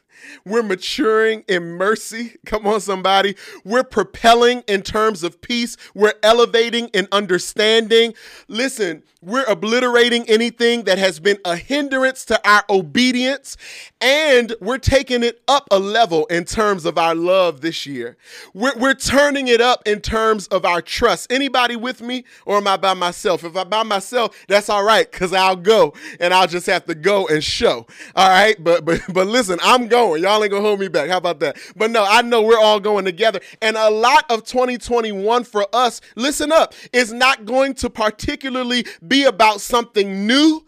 [0.46, 2.36] We're maturing in mercy.
[2.46, 3.36] Come on, somebody.
[3.64, 5.78] We're propelling in terms of peace.
[5.96, 8.14] We're elevating in understanding.
[8.50, 13.58] Listen, we're obliterating anything that has been a hindrance to our obedience,
[14.00, 18.16] and we're taking it up a level in terms of our love this year.
[18.54, 21.32] We're, we're turning it up in terms of our trust.
[21.32, 23.44] Anybody with me, or am I by myself?
[23.44, 26.96] If I'm by myself, that's all right, because I'll go and I'll just have to
[26.96, 27.88] go and show.
[28.16, 30.22] All right, but but but listen, I'm going.
[30.22, 31.10] Y'all ain't gonna hold me back.
[31.10, 31.58] How about that?
[31.76, 36.02] But no, I know we're all going together, and a lot of 2021 for us.
[36.16, 40.66] Listen up, is not going to particularly be about something new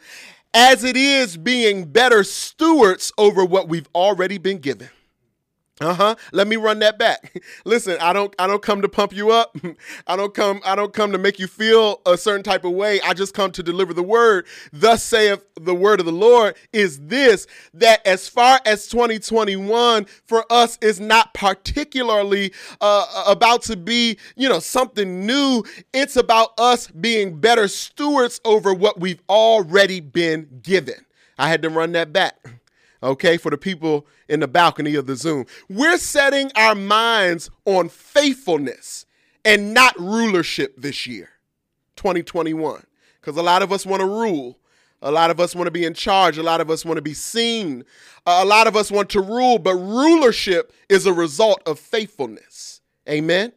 [0.54, 4.90] as it is being better stewards over what we've already been given.
[5.82, 6.16] Uh-huh.
[6.34, 7.42] Let me run that back.
[7.66, 9.56] Listen, I don't I don't come to pump you up.
[10.08, 13.00] I don't come I don't come to make you feel a certain type of way.
[13.02, 14.46] I just come to deliver the word.
[14.74, 20.46] Thus saith the word of the Lord is this that as far as 2021 for
[20.50, 25.64] us is not particularly uh, about to be, you know, something new.
[25.94, 31.06] It's about us being better stewards over what we've already been given.
[31.38, 32.36] I had to run that back
[33.02, 35.46] okay, for the people in the balcony of the Zoom.
[35.70, 39.06] We're setting our minds on faithfulness
[39.46, 41.30] and not rulership this year,
[41.96, 42.86] 2021,
[43.20, 44.58] because a lot of us want to rule.
[45.02, 46.38] A lot of us want to be in charge.
[46.38, 47.86] A lot of us want to be seen.
[48.26, 52.82] a lot of us want to rule, but rulership is a result of faithfulness.
[53.08, 53.54] Amen.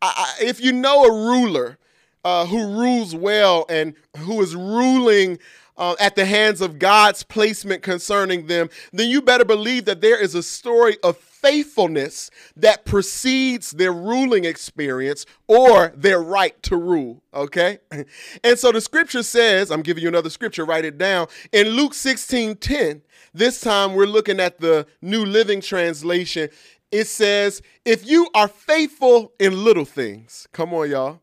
[0.00, 1.78] I, I, if you know a ruler
[2.24, 5.38] uh, who rules well and who is ruling
[5.78, 10.20] uh, at the hands of God's placement concerning them, then you better believe that there
[10.20, 17.22] is a story of faithfulness that precedes their ruling experience or their right to rule.
[17.32, 17.78] Okay?
[18.42, 21.28] And so the scripture says, I'm giving you another scripture, write it down.
[21.52, 23.02] In Luke 16 10,
[23.34, 26.48] this time we're looking at the New Living Translation.
[26.90, 31.20] It says, If you are faithful in little things, come on, y'all,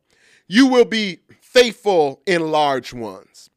[0.48, 3.50] you will be faithful in large ones.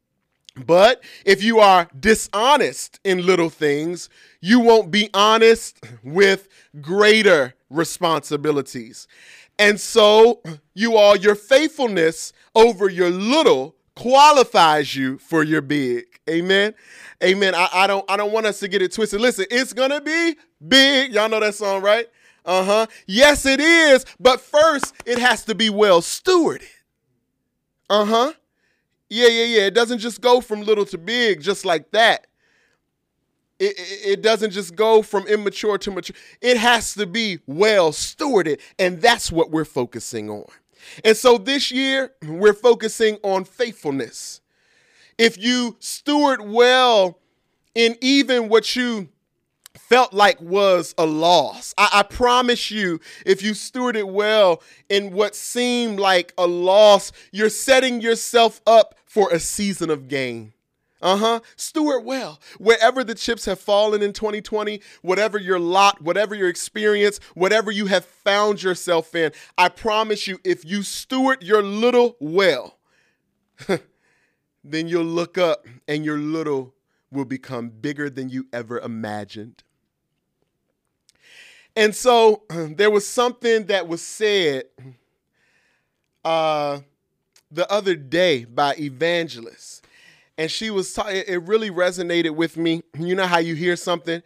[0.64, 4.08] But if you are dishonest in little things,
[4.40, 6.48] you won't be honest with
[6.80, 9.06] greater responsibilities.
[9.58, 10.42] And so,
[10.74, 16.04] you all, your faithfulness over your little qualifies you for your big.
[16.28, 16.74] Amen.
[17.22, 17.54] Amen.
[17.54, 19.20] I, I don't I don't want us to get it twisted.
[19.20, 21.14] Listen, it's gonna be big.
[21.14, 22.06] Y'all know that song, right?
[22.44, 22.86] Uh-huh.
[23.06, 26.68] Yes, it is, but first it has to be well stewarded.
[27.88, 28.32] Uh-huh.
[29.08, 29.62] Yeah, yeah, yeah.
[29.66, 32.26] It doesn't just go from little to big just like that.
[33.58, 36.16] It, it, it, doesn't just go from immature to mature.
[36.42, 40.44] It has to be well stewarded, and that's what we're focusing on.
[41.04, 44.42] And so this year, we're focusing on faithfulness.
[45.16, 47.18] If you steward well
[47.74, 49.08] in even what you
[49.88, 51.74] felt like was a loss.
[51.78, 57.12] I, I, promise you, if you steward it well in what seemed like a loss,
[57.30, 60.52] you're setting yourself up for a season of gain.
[61.02, 61.40] Uh huh.
[61.56, 62.40] Steward well.
[62.58, 67.86] Wherever the chips have fallen in 2020, whatever your lot, whatever your experience, whatever you
[67.86, 72.78] have found yourself in, I promise you, if you steward your little well,
[74.64, 76.74] then you'll look up and your little
[77.12, 79.62] will become bigger than you ever imagined.
[81.76, 84.64] And so there was something that was said
[86.24, 86.80] uh,
[87.50, 89.84] the other day by Evangelist.
[90.38, 92.82] And she was, ta- it really resonated with me.
[92.98, 94.22] You know how you hear something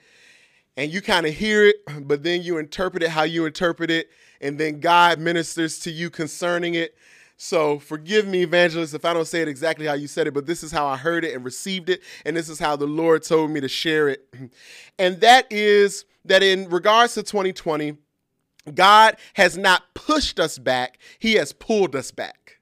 [0.77, 4.09] and you kind of hear it, but then you interpret it how you interpret it,
[4.41, 6.95] and then God ministers to you concerning it.
[7.43, 10.45] So forgive me, evangelist, if I don't say it exactly how you said it, but
[10.45, 13.23] this is how I heard it and received it, and this is how the Lord
[13.23, 14.29] told me to share it.
[14.99, 17.97] And that is that in regards to 2020,
[18.75, 22.59] God has not pushed us back, He has pulled us back.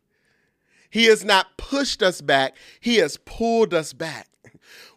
[0.89, 4.29] He has not pushed us back, He has pulled us back.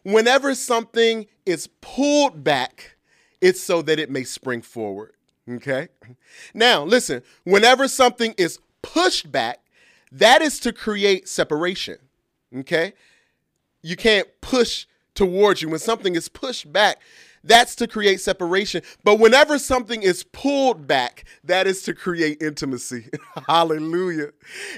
[0.03, 2.97] Whenever something is pulled back,
[3.41, 5.13] it's so that it may spring forward.
[5.49, 5.87] Okay?
[6.53, 9.60] Now, listen, whenever something is pushed back,
[10.11, 11.97] that is to create separation.
[12.55, 12.93] Okay?
[13.81, 15.69] You can't push towards you.
[15.69, 16.99] When something is pushed back,
[17.43, 18.81] that's to create separation.
[19.03, 23.09] But whenever something is pulled back, that is to create intimacy.
[23.47, 24.31] Hallelujah.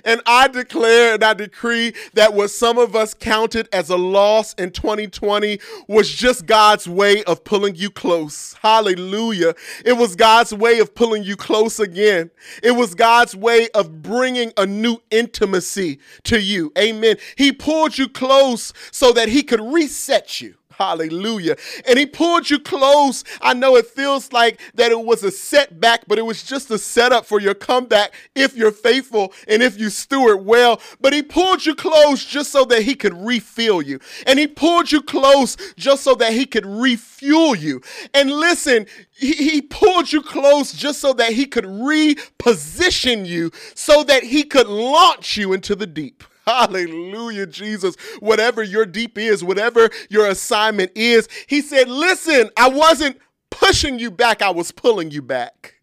[0.06, 4.54] And I declare and I decree that what some of us counted as a loss
[4.54, 8.56] in 2020 was just God's way of pulling you close.
[8.62, 9.56] Hallelujah.
[9.86, 12.32] It was God's way of pulling you close again.
[12.62, 16.71] It was God's way of bringing a new intimacy to you.
[16.78, 17.17] Amen.
[17.36, 20.56] He pulled you close so that he could reset you.
[20.78, 21.56] Hallelujah.
[21.88, 23.24] And he pulled you close.
[23.42, 26.78] I know it feels like that it was a setback, but it was just a
[26.78, 30.82] setup for your comeback if you're faithful and if you steward well.
[31.00, 34.00] But he pulled you close just so that he could refill you.
[34.26, 37.82] And he pulled you close just so that he could refuel you.
[38.14, 44.04] And listen, he, he pulled you close just so that he could reposition you so
[44.04, 46.24] that he could launch you into the deep.
[46.45, 47.95] Hallelujah, Jesus.
[48.19, 53.17] Whatever your deep is, whatever your assignment is, he said, Listen, I wasn't
[53.49, 55.75] pushing you back, I was pulling you back.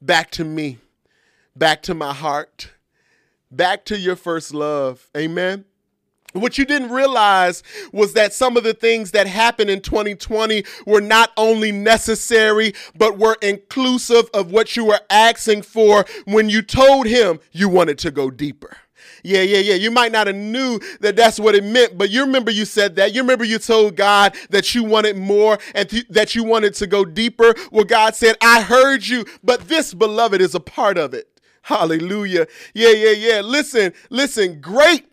[0.00, 0.78] Back to me,
[1.56, 2.70] back to my heart,
[3.50, 5.08] back to your first love.
[5.16, 5.64] Amen.
[6.34, 11.00] What you didn't realize was that some of the things that happened in 2020 were
[11.00, 17.06] not only necessary, but were inclusive of what you were asking for when you told
[17.06, 18.76] him you wanted to go deeper.
[19.22, 19.74] Yeah, yeah, yeah.
[19.74, 22.96] You might not have knew that that's what it meant, but you remember you said
[22.96, 23.14] that.
[23.14, 26.86] You remember you told God that you wanted more and th- that you wanted to
[26.86, 27.54] go deeper.
[27.70, 31.28] Well, God said, I heard you, but this, beloved, is a part of it.
[31.62, 32.46] Hallelujah.
[32.74, 33.40] Yeah, yeah, yeah.
[33.40, 35.04] Listen, listen, great.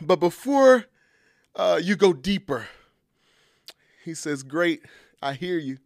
[0.00, 0.86] But before
[1.54, 2.66] uh, you go deeper,
[4.04, 4.82] he says, Great,
[5.22, 5.78] I hear you.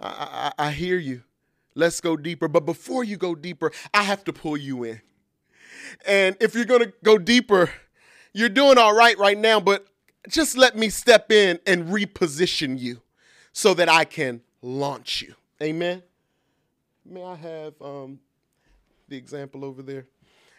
[0.00, 1.22] I, I, I hear you.
[1.74, 2.48] Let's go deeper.
[2.48, 5.00] But before you go deeper, I have to pull you in.
[6.06, 7.70] And if you're going to go deeper,
[8.32, 9.86] you're doing all right right now, but
[10.28, 13.00] just let me step in and reposition you
[13.52, 15.34] so that I can launch you.
[15.62, 16.02] Amen.
[17.04, 18.18] May I have um,
[19.08, 20.06] the example over there?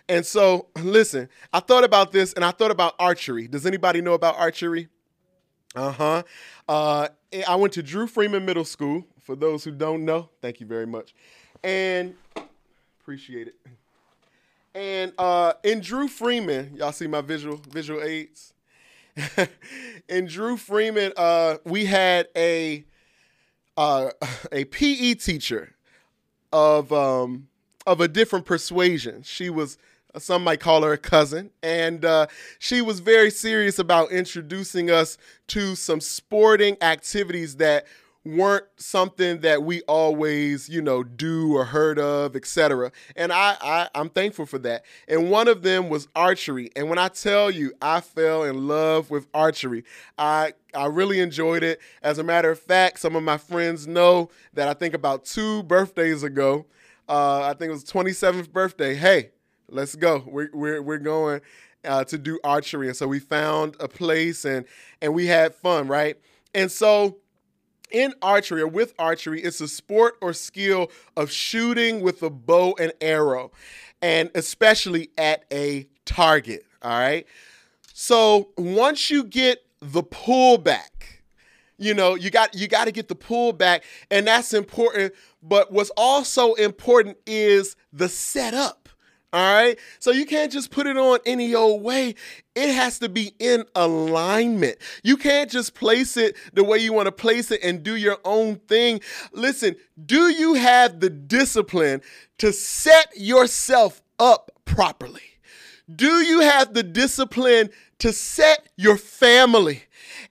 [0.07, 3.47] And so, listen, I thought about this and I thought about archery.
[3.47, 4.89] Does anybody know about archery?
[5.75, 6.23] Uh-huh.
[6.67, 7.07] Uh
[7.47, 9.05] I went to Drew Freeman Middle School.
[9.21, 11.13] For those who don't know, thank you very much.
[11.63, 12.15] And
[12.99, 13.55] appreciate it.
[14.75, 18.53] And uh, in Drew Freeman, y'all see my visual visual aids.
[20.09, 22.85] in Drew Freeman, uh, we had a
[23.77, 24.11] uh,
[24.51, 25.75] a PE teacher
[26.51, 27.47] of um,
[27.87, 29.23] of a different persuasion.
[29.23, 29.77] She was
[30.17, 32.27] some might call her a cousin, and uh,
[32.57, 37.85] she was very serious about introducing us to some sporting activities that
[38.35, 42.91] weren't something that we always, you know, do or heard of, etc.
[43.15, 44.85] And I, I I'm thankful for that.
[45.07, 46.71] And one of them was archery.
[46.75, 49.83] And when I tell you I fell in love with archery,
[50.17, 51.79] I I really enjoyed it.
[52.01, 55.63] As a matter of fact, some of my friends know that I think about two
[55.63, 56.65] birthdays ago,
[57.07, 58.95] uh, I think it was 27th birthday.
[58.95, 59.31] Hey,
[59.69, 60.23] let's go.
[60.27, 61.41] We're we're, we're going
[61.83, 64.65] uh, to do archery, and so we found a place and
[65.01, 66.17] and we had fun, right?
[66.53, 67.17] And so
[67.91, 72.75] in archery or with archery, it's a sport or skill of shooting with a bow
[72.79, 73.51] and arrow,
[74.01, 76.65] and especially at a target.
[76.81, 77.25] All right.
[77.93, 81.19] So once you get the pullback,
[81.77, 85.13] you know, you got you got to get the pullback, and that's important.
[85.43, 88.78] But what's also important is the setup.
[89.31, 89.77] All right.
[89.99, 92.15] So you can't just put it on any old way.
[92.55, 94.77] It has to be in alignment.
[95.03, 98.17] You can't just place it the way you want to place it and do your
[98.25, 99.01] own thing.
[99.31, 102.01] Listen, do you have the discipline
[102.39, 105.21] to set yourself up properly?
[105.93, 109.83] Do you have the discipline to set your family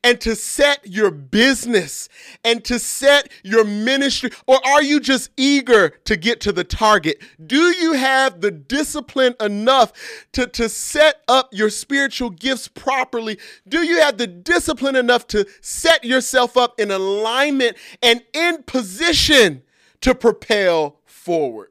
[0.04, 2.08] and to set your business
[2.44, 4.30] and to set your ministry?
[4.46, 7.20] Or are you just eager to get to the target?
[7.44, 9.92] Do you have the discipline enough
[10.32, 13.38] to, to set up your spiritual gifts properly?
[13.66, 19.62] Do you have the discipline enough to set yourself up in alignment and in position
[20.02, 21.70] to propel forward?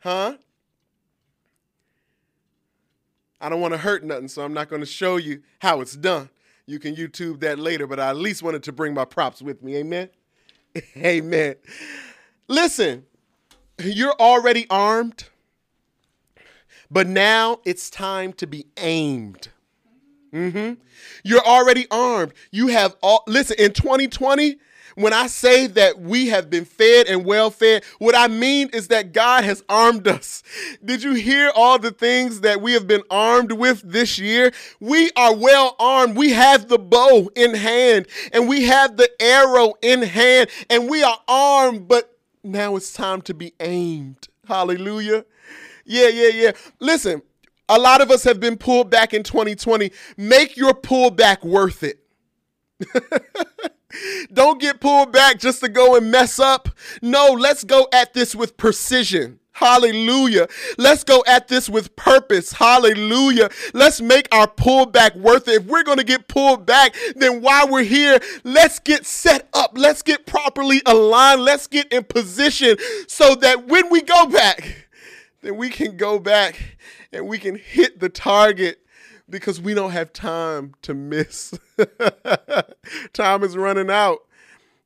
[0.00, 0.36] Huh?
[3.40, 5.94] I don't want to hurt nothing, so I'm not going to show you how it's
[5.94, 6.28] done.
[6.66, 9.62] You can YouTube that later, but I at least wanted to bring my props with
[9.62, 9.76] me.
[9.76, 10.10] Amen.
[10.96, 11.54] Amen.
[12.48, 13.06] Listen,
[13.82, 15.24] you're already armed,
[16.90, 19.48] but now it's time to be aimed.
[20.32, 20.74] Mm-hmm.
[21.22, 22.34] You're already armed.
[22.50, 24.58] You have all, listen, in 2020,
[24.98, 28.88] When I say that we have been fed and well fed, what I mean is
[28.88, 30.42] that God has armed us.
[30.84, 34.50] Did you hear all the things that we have been armed with this year?
[34.80, 36.16] We are well armed.
[36.16, 41.04] We have the bow in hand and we have the arrow in hand and we
[41.04, 44.26] are armed, but now it's time to be aimed.
[44.48, 45.24] Hallelujah.
[45.84, 46.52] Yeah, yeah, yeah.
[46.80, 47.22] Listen,
[47.68, 49.92] a lot of us have been pulled back in 2020.
[50.16, 52.00] Make your pullback worth it.
[54.32, 56.68] Don't get pulled back just to go and mess up.
[57.00, 59.40] No, let's go at this with precision.
[59.52, 60.46] Hallelujah.
[60.76, 62.52] Let's go at this with purpose.
[62.52, 63.50] Hallelujah.
[63.74, 65.62] Let's make our pullback worth it.
[65.62, 69.72] If we're going to get pulled back, then while we're here, let's get set up.
[69.74, 71.42] Let's get properly aligned.
[71.42, 72.76] Let's get in position
[73.08, 74.86] so that when we go back,
[75.42, 76.78] then we can go back
[77.12, 78.78] and we can hit the target
[79.28, 81.58] because we don't have time to miss.
[83.12, 84.20] time is running out.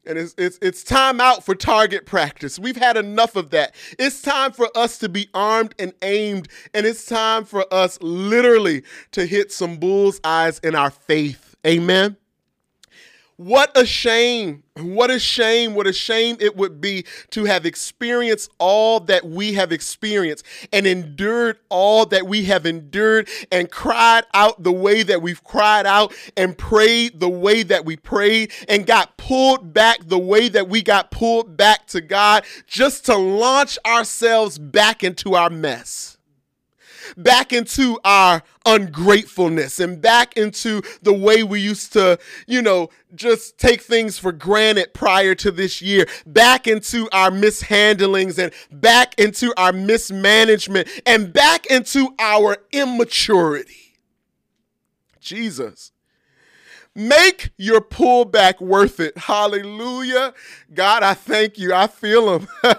[0.04, 2.58] And it's, it's, it's time out for target practice.
[2.58, 3.74] We've had enough of that.
[4.00, 6.48] It's time for us to be armed and aimed.
[6.74, 8.82] And it's time for us literally
[9.12, 11.54] to hit some bull's eyes in our faith.
[11.64, 12.16] Amen.
[13.42, 14.62] What a shame.
[14.76, 15.74] What a shame.
[15.74, 20.86] What a shame it would be to have experienced all that we have experienced and
[20.86, 26.14] endured all that we have endured and cried out the way that we've cried out
[26.36, 30.80] and prayed the way that we prayed and got pulled back the way that we
[30.80, 36.11] got pulled back to God just to launch ourselves back into our mess
[37.16, 43.58] back into our ungratefulness and back into the way we used to, you know, just
[43.58, 49.52] take things for granted prior to this year, back into our mishandlings and back into
[49.56, 53.98] our mismanagement and back into our immaturity.
[55.20, 55.91] Jesus.
[56.94, 59.16] Make your pullback worth it.
[59.16, 60.34] Hallelujah.
[60.74, 61.72] God, I thank you.
[61.72, 62.48] I feel him.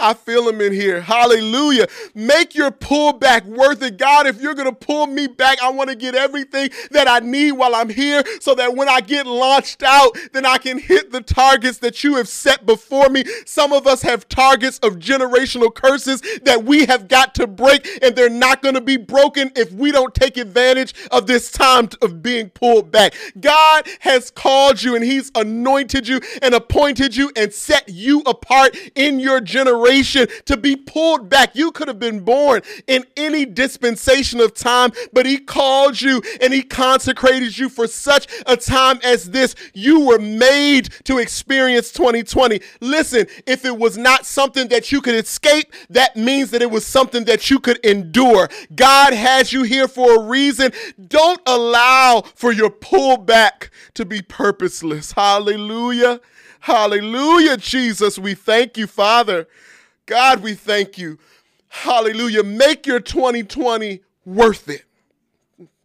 [0.00, 1.02] I feel him in here.
[1.02, 1.86] Hallelujah.
[2.14, 3.98] Make your pullback worth it.
[3.98, 7.18] God, if you're going to pull me back, I want to get everything that I
[7.18, 11.12] need while I'm here so that when I get launched out, then I can hit
[11.12, 13.24] the targets that you have set before me.
[13.44, 18.16] Some of us have targets of generational curses that we have got to break, and
[18.16, 22.22] they're not going to be broken if we don't take advantage of this time of
[22.22, 23.14] being pulled back.
[23.38, 28.20] God, God has called you and He's anointed you and appointed you and set you
[28.20, 31.56] apart in your generation to be pulled back.
[31.56, 36.52] You could have been born in any dispensation of time, but He called you and
[36.52, 39.56] He consecrated you for such a time as this.
[39.74, 42.60] You were made to experience 2020.
[42.80, 46.86] Listen, if it was not something that you could escape, that means that it was
[46.86, 48.48] something that you could endure.
[48.76, 50.70] God has you here for a reason.
[51.08, 55.12] Don't allow for your pullback back to be purposeless.
[55.12, 56.20] Hallelujah.
[56.60, 58.18] Hallelujah, Jesus.
[58.18, 59.48] We thank you, Father.
[60.06, 61.18] God, we thank you.
[61.68, 62.42] Hallelujah.
[62.42, 64.84] Make your 2020 worth it.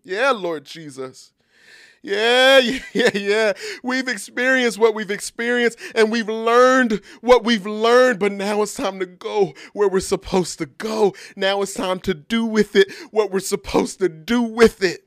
[0.04, 1.32] Yeah, Lord Jesus.
[2.02, 2.60] Yeah,
[2.94, 3.54] yeah, yeah.
[3.82, 9.00] We've experienced what we've experienced and we've learned what we've learned, but now it's time
[9.00, 11.14] to go where we're supposed to go.
[11.38, 15.03] Now it's time to do with it what we're supposed to do with it.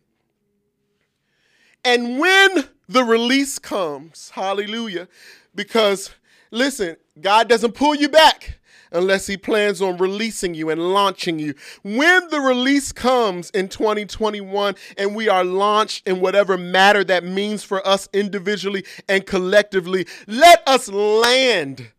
[1.87, 5.07] And when the release comes, hallelujah,
[5.55, 6.11] because
[6.51, 8.59] listen, God doesn't pull you back
[8.91, 11.55] unless he plans on releasing you and launching you.
[11.85, 17.63] When the release comes in 2021 and we are launched in whatever matter that means
[17.63, 21.93] for us individually and collectively, let us land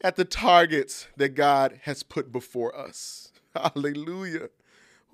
[0.00, 3.30] at the targets that God has put before us.
[3.54, 4.48] Hallelujah.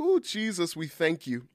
[0.00, 1.46] Oh, Jesus, we thank you.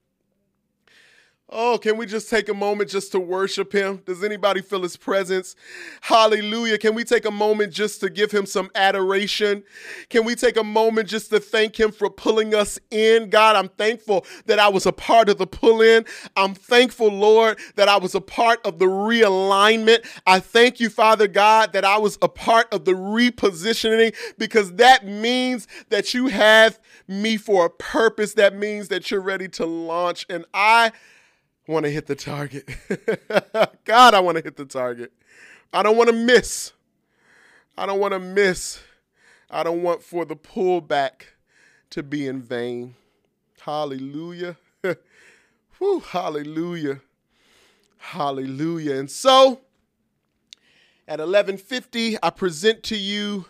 [1.49, 4.01] Oh, can we just take a moment just to worship him?
[4.05, 5.55] Does anybody feel his presence?
[6.01, 6.77] Hallelujah.
[6.77, 9.63] Can we take a moment just to give him some adoration?
[10.09, 13.29] Can we take a moment just to thank him for pulling us in?
[13.29, 16.05] God, I'm thankful that I was a part of the pull in.
[16.37, 20.07] I'm thankful, Lord, that I was a part of the realignment.
[20.25, 25.05] I thank you, Father God, that I was a part of the repositioning because that
[25.05, 28.33] means that you have me for a purpose.
[28.33, 30.25] That means that you're ready to launch.
[30.29, 30.93] And I
[31.67, 32.69] want to hit the target.
[33.85, 35.11] God, I want to hit the target.
[35.71, 36.73] I don't want to miss.
[37.77, 38.81] I don't want to miss.
[39.49, 41.23] I don't want for the pullback
[41.91, 42.95] to be in vain.
[43.61, 44.57] Hallelujah.
[45.77, 47.01] Whew, hallelujah.
[47.97, 48.95] Hallelujah.
[48.95, 49.61] And so
[51.07, 53.45] at 11:50 I present to you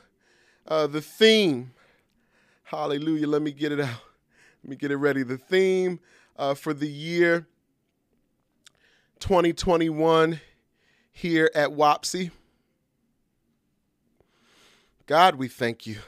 [0.67, 1.71] uh, the theme.
[2.63, 3.27] Hallelujah.
[3.27, 4.01] Let me get it out.
[4.63, 5.23] Let me get it ready.
[5.23, 5.99] The theme
[6.37, 7.47] uh, for the year
[9.23, 10.41] 2021
[11.09, 12.29] here at WAPSI.
[15.05, 15.99] God, we thank you.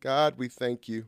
[0.00, 1.04] God, we thank you.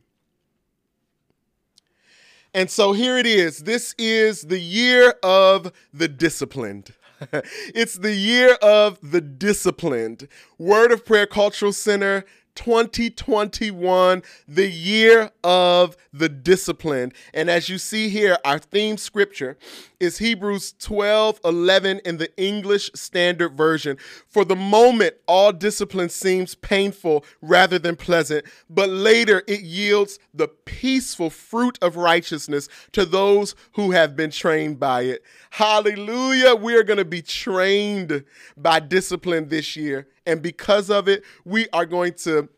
[2.53, 3.63] And so here it is.
[3.63, 6.93] This is the year of the disciplined.
[7.73, 10.27] it's the year of the disciplined.
[10.59, 12.25] Word of Prayer Cultural Center
[12.59, 17.13] 2021, the year of the disciplined.
[17.33, 19.57] And as you see here, our theme scripture
[20.01, 23.97] is Hebrews 12 11 in the English Standard Version.
[24.27, 30.49] For the moment, all discipline seems painful rather than pleasant, but later it yields the
[30.49, 35.23] peaceful fruit of righteousness to those who have been trained by it.
[35.51, 36.55] Hallelujah.
[36.55, 38.25] We are going to be trained
[38.57, 40.07] by discipline this year.
[40.25, 42.49] And because of it, we are going to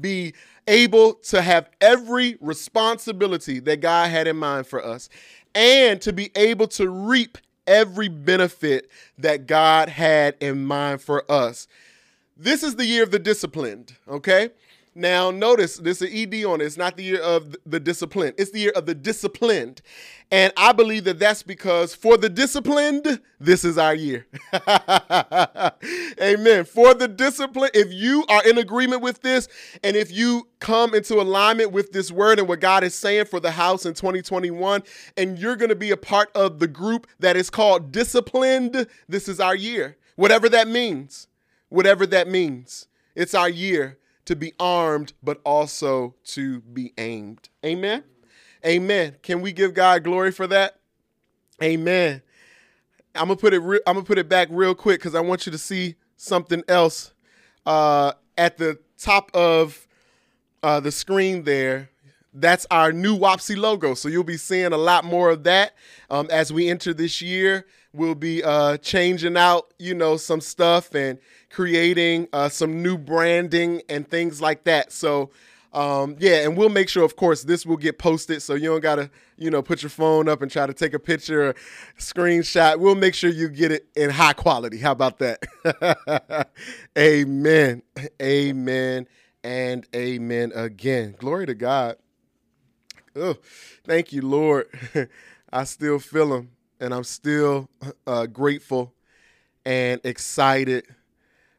[0.00, 0.34] be
[0.66, 5.08] able to have every responsibility that God had in mind for us
[5.54, 11.68] and to be able to reap every benefit that God had in mind for us.
[12.36, 14.50] This is the year of the disciplined, okay?
[14.98, 16.64] Now, notice there's an ED on it.
[16.64, 19.82] It's not the year of the discipline, it's the year of the disciplined.
[20.30, 24.26] And I believe that that's because for the disciplined, this is our year.
[26.20, 26.64] Amen.
[26.64, 29.48] For the discipline, if you are in agreement with this,
[29.84, 33.38] and if you come into alignment with this word and what God is saying for
[33.38, 34.82] the house in 2021,
[35.18, 39.28] and you're going to be a part of the group that is called disciplined, this
[39.28, 39.98] is our year.
[40.16, 41.28] Whatever that means,
[41.68, 47.48] whatever that means, it's our year to be armed, but also to be aimed.
[47.64, 48.04] Amen.
[48.64, 49.16] Amen.
[49.22, 50.78] Can we give God glory for that?
[51.62, 52.22] Amen.
[53.14, 53.60] I'm gonna put it.
[53.60, 56.62] Re- I'm gonna put it back real quick because I want you to see something
[56.68, 57.14] else
[57.64, 59.86] uh, at the top of
[60.62, 61.90] uh, the screen there.
[62.38, 63.94] That's our new WAPSI logo.
[63.94, 65.74] So you'll be seeing a lot more of that
[66.10, 67.66] um, as we enter this year.
[67.92, 71.18] We'll be uh, changing out, you know, some stuff and
[71.50, 74.92] creating uh, some new branding and things like that.
[74.92, 75.30] So
[75.76, 78.80] um, yeah, and we'll make sure, of course, this will get posted, so you don't
[78.80, 81.54] gotta, you know, put your phone up and try to take a picture or
[81.98, 82.78] screenshot.
[82.78, 84.78] We'll make sure you get it in high quality.
[84.78, 86.48] How about that?
[86.98, 87.82] amen,
[88.22, 89.06] amen,
[89.44, 91.14] and amen again.
[91.18, 91.96] Glory to God.
[93.16, 93.36] Oh,
[93.84, 94.68] thank you, Lord.
[95.52, 96.50] I still feel Him,
[96.80, 97.70] and I'm still
[98.06, 98.92] uh, grateful
[99.64, 100.84] and excited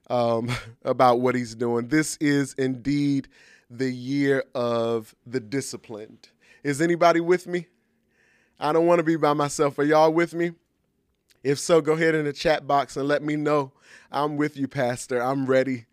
[0.07, 0.51] um,
[0.85, 1.87] about what He's doing.
[1.87, 3.27] This is indeed
[3.71, 6.29] the year of the disciplined.
[6.63, 7.65] Is anybody with me?
[8.59, 9.79] I don't want to be by myself.
[9.79, 10.51] Are y'all with me?
[11.43, 13.71] If so, go ahead in the chat box and let me know.
[14.11, 15.21] I'm with you, Pastor.
[15.21, 15.85] I'm ready.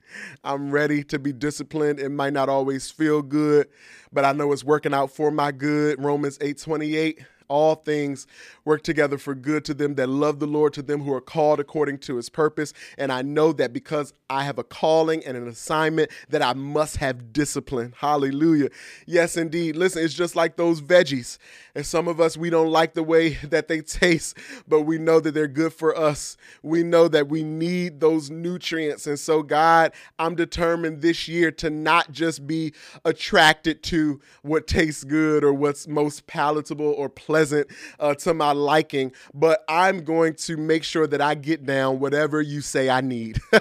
[0.42, 2.00] I'm ready to be disciplined.
[2.00, 3.68] It might not always feel good,
[4.12, 6.02] but I know it's working out for my good.
[6.02, 8.26] Romans 8 28 all things
[8.64, 11.60] work together for good to them that love the Lord, to them who are called
[11.60, 12.72] according to his purpose.
[12.98, 16.96] And I know that because I have a calling and an assignment, that I must
[16.96, 17.94] have discipline.
[17.98, 18.70] Hallelujah.
[19.06, 19.76] Yes, indeed.
[19.76, 21.38] Listen, it's just like those veggies.
[21.74, 25.20] And some of us, we don't like the way that they taste, but we know
[25.20, 26.36] that they're good for us.
[26.62, 29.06] We know that we need those nutrients.
[29.06, 32.72] And so, God, I'm determined this year to not just be
[33.04, 39.12] attracted to what tastes good or what's most palatable or pleasant uh, to my liking,
[39.32, 43.40] but I'm going to make sure that I get down whatever you say I need.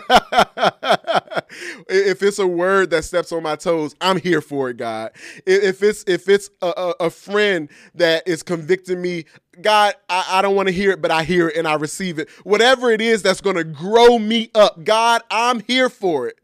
[1.90, 5.12] if it's a word that steps on my toes, I'm here for it, God.
[5.46, 9.26] If it's if it's a, a, friend that is convicting me,
[9.62, 12.20] God, I, I don't want to hear it, but I hear it and I receive
[12.20, 12.30] it.
[12.44, 16.40] Whatever it is that's going to grow me up, God, I'm here for it,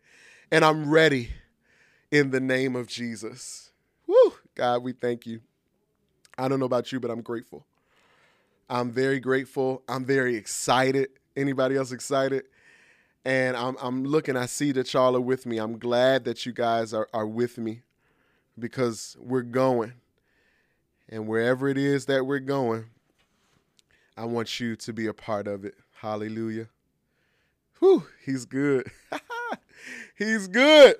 [0.52, 1.30] and I'm ready
[2.12, 3.72] in the name of Jesus.
[4.08, 5.42] Woo, God, we thank you.
[6.40, 7.66] I don't know about you, but I'm grateful.
[8.70, 9.84] I'm very grateful.
[9.90, 11.10] I'm very excited.
[11.36, 12.46] Anybody else excited?
[13.26, 15.58] And I'm, I'm looking, I see that y'all are with me.
[15.58, 17.82] I'm glad that you guys are, are with me
[18.58, 19.94] because we're going.
[21.10, 22.86] And wherever it is that we're going,
[24.16, 25.76] I want you to be a part of it.
[25.96, 26.68] Hallelujah.
[27.80, 28.90] Whew, he's good.
[30.18, 30.96] he's good.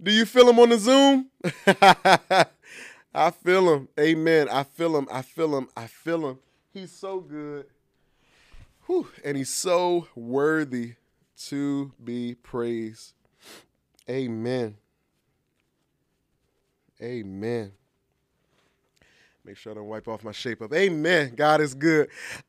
[0.00, 1.30] Do you feel him on the Zoom?
[3.14, 3.88] I feel him.
[3.98, 4.48] Amen.
[4.48, 5.08] I feel him.
[5.10, 5.68] I feel him.
[5.76, 6.38] I feel him.
[6.72, 7.66] He's so good.
[8.86, 9.08] Whew.
[9.24, 10.94] And he's so worthy
[11.46, 13.14] to be praised.
[14.08, 14.76] Amen.
[17.02, 17.72] Amen.
[19.44, 20.72] Make sure I don't wipe off my shape up.
[20.72, 21.34] Amen.
[21.34, 22.08] God is good.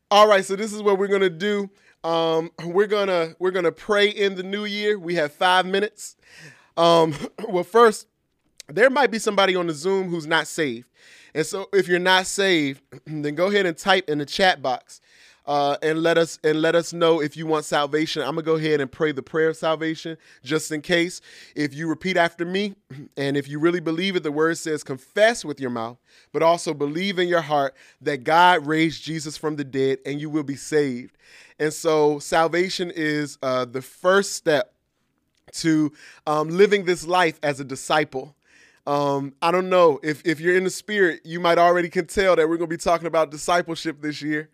[0.10, 1.70] All right, so this is what we're gonna do.
[2.04, 5.00] Um, we're gonna we're gonna pray in the new year.
[5.00, 6.18] We have five minutes.
[6.76, 7.16] Um,
[7.48, 8.08] well, first,
[8.76, 10.88] there might be somebody on the Zoom who's not saved.
[11.34, 15.02] And so if you're not saved, then go ahead and type in the chat box
[15.46, 18.22] uh, and let us and let us know if you want salvation.
[18.22, 21.22] I'm gonna go ahead and pray the prayer of salvation just in case.
[21.56, 22.76] If you repeat after me,
[23.18, 25.98] and if you really believe it, the word says confess with your mouth,
[26.32, 30.30] but also believe in your heart that God raised Jesus from the dead, and you
[30.30, 31.18] will be saved.
[31.60, 34.74] And so salvation is uh, the first step
[35.54, 35.92] to
[36.26, 38.36] um, living this life as a disciple.
[38.88, 42.36] Um, I don't know if if you're in the spirit, you might already can tell
[42.36, 44.50] that we're going to be talking about discipleship this year.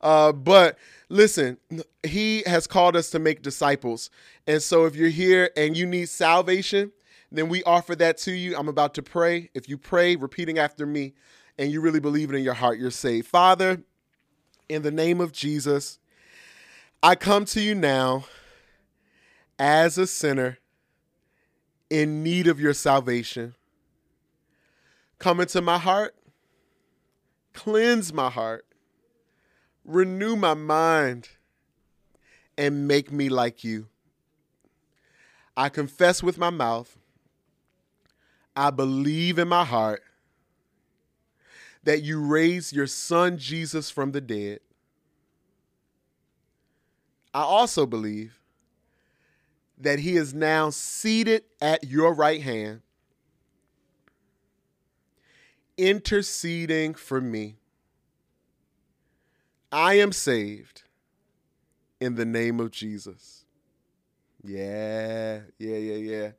[0.00, 0.78] Uh, but
[1.08, 1.56] listen,
[2.02, 4.10] he has called us to make disciples,
[4.46, 6.92] and so if you're here and you need salvation,
[7.32, 8.56] then we offer that to you.
[8.56, 9.50] I'm about to pray.
[9.54, 11.14] If you pray, repeating after me,
[11.58, 13.28] and you really believe it in your heart, you're saved.
[13.28, 13.82] Father,
[14.68, 15.98] in the name of Jesus,
[17.02, 18.24] I come to you now
[19.58, 20.58] as a sinner
[21.90, 23.54] in need of your salvation.
[25.20, 26.16] Come into my heart,
[27.52, 28.66] cleanse my heart,
[29.84, 31.28] renew my mind,
[32.58, 33.86] and make me like you.
[35.56, 36.96] I confess with my mouth,
[38.56, 40.02] I believe in my heart
[41.84, 44.60] that you raised your son Jesus from the dead.
[47.34, 48.40] I also believe
[49.78, 52.80] that he is now seated at your right hand,
[55.80, 57.56] interceding for me.
[59.72, 60.82] I am saved
[62.00, 63.44] in the name of Jesus.
[64.42, 66.30] Yeah, yeah, yeah, yeah.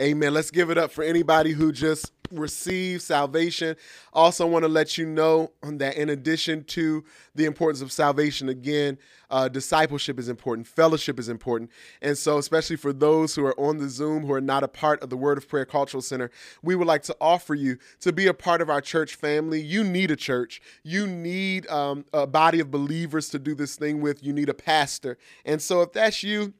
[0.00, 0.32] Amen.
[0.32, 3.76] Let's give it up for anybody who just received salvation.
[4.12, 7.04] Also, want to let you know that in addition to
[7.34, 8.98] the importance of salvation, again,
[9.30, 11.70] uh, discipleship is important, fellowship is important.
[12.00, 15.02] And so, especially for those who are on the Zoom who are not a part
[15.02, 16.30] of the Word of Prayer Cultural Center,
[16.62, 19.60] we would like to offer you to be a part of our church family.
[19.60, 24.00] You need a church, you need um, a body of believers to do this thing
[24.00, 25.18] with, you need a pastor.
[25.44, 26.54] And so, if that's you,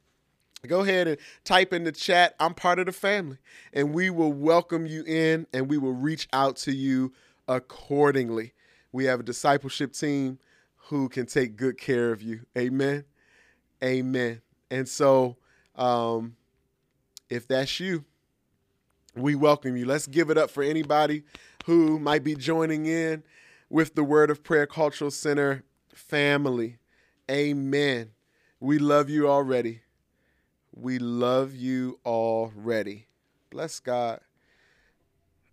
[0.67, 3.39] go ahead and type in the chat i'm part of the family
[3.73, 7.13] and we will welcome you in and we will reach out to you
[7.49, 8.53] accordingly.
[8.93, 10.39] We have a discipleship team
[10.77, 12.41] who can take good care of you.
[12.57, 13.05] Amen.
[13.83, 14.43] Amen.
[14.71, 15.37] And so
[15.75, 16.37] um,
[17.31, 18.05] if that's you
[19.15, 19.85] we welcome you.
[19.85, 21.25] Let's give it up for anybody
[21.65, 23.25] who might be joining in
[23.69, 26.77] with the word of prayer cultural center family.
[27.29, 28.11] Amen.
[28.61, 29.81] We love you already
[30.79, 33.07] we love you already.
[33.51, 34.21] Bless God.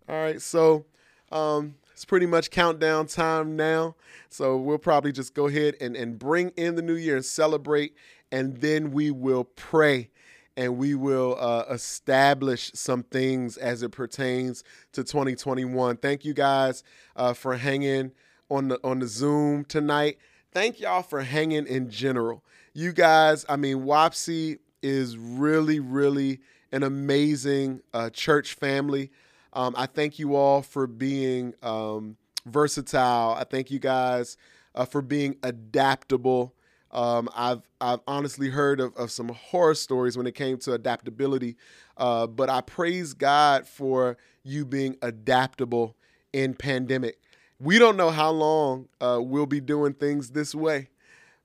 [0.08, 0.86] All right, so
[1.32, 3.96] um, it's pretty much countdown time now.
[4.28, 7.96] So we'll probably just go ahead and, and bring in the new year and celebrate,
[8.30, 10.10] and then we will pray
[10.56, 15.98] and we will uh, establish some things as it pertains to 2021.
[15.98, 16.82] Thank you guys
[17.14, 18.12] uh, for hanging
[18.50, 20.18] on the on the Zoom tonight.
[20.52, 22.42] Thank y'all for hanging in general.
[22.72, 26.40] You guys, I mean, WAPSI is really, really
[26.72, 29.10] an amazing uh, church family.
[29.52, 33.34] Um, I thank you all for being um, versatile.
[33.34, 34.36] I thank you guys
[34.74, 36.54] uh, for being adaptable.
[36.90, 41.56] Um, I've I've honestly heard of, of some horror stories when it came to adaptability,
[41.96, 45.96] uh, but I praise God for you being adaptable
[46.32, 47.18] in pandemic.
[47.58, 50.90] We don't know how long uh, we'll be doing things this way,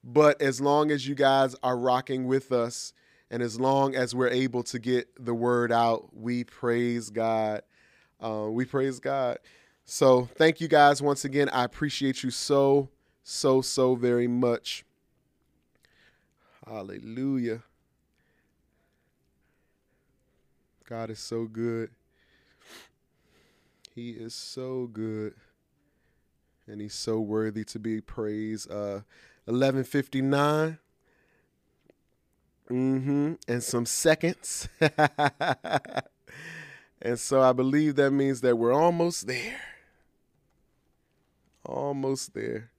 [0.04, 2.94] but as long as you guys are rocking with us
[3.32, 7.62] and as long as we're able to get the word out, we praise God.
[8.20, 9.40] Uh, we praise God.
[9.86, 11.48] So thank you guys once again.
[11.50, 12.90] I appreciate you so,
[13.24, 14.84] so, so very much.
[16.68, 17.64] Hallelujah.
[20.88, 21.90] God is so good.
[23.96, 25.36] He is so good.
[26.68, 28.70] And he's so worthy to be praised.
[28.70, 29.02] Uh
[29.46, 30.78] 1159.
[32.72, 33.34] Mm-hmm.
[33.48, 34.68] And some seconds.
[37.02, 39.60] and so I believe that means that we're almost there.
[41.66, 42.72] Almost there.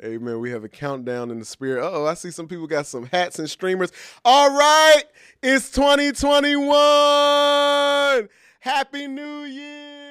[0.02, 0.40] Amen.
[0.40, 1.84] We have a countdown in the spirit.
[1.84, 3.92] Oh, I see some people got some hats and streamers.
[4.24, 5.02] All right,
[5.42, 8.28] it's 2021.
[8.60, 10.01] Happy New Year.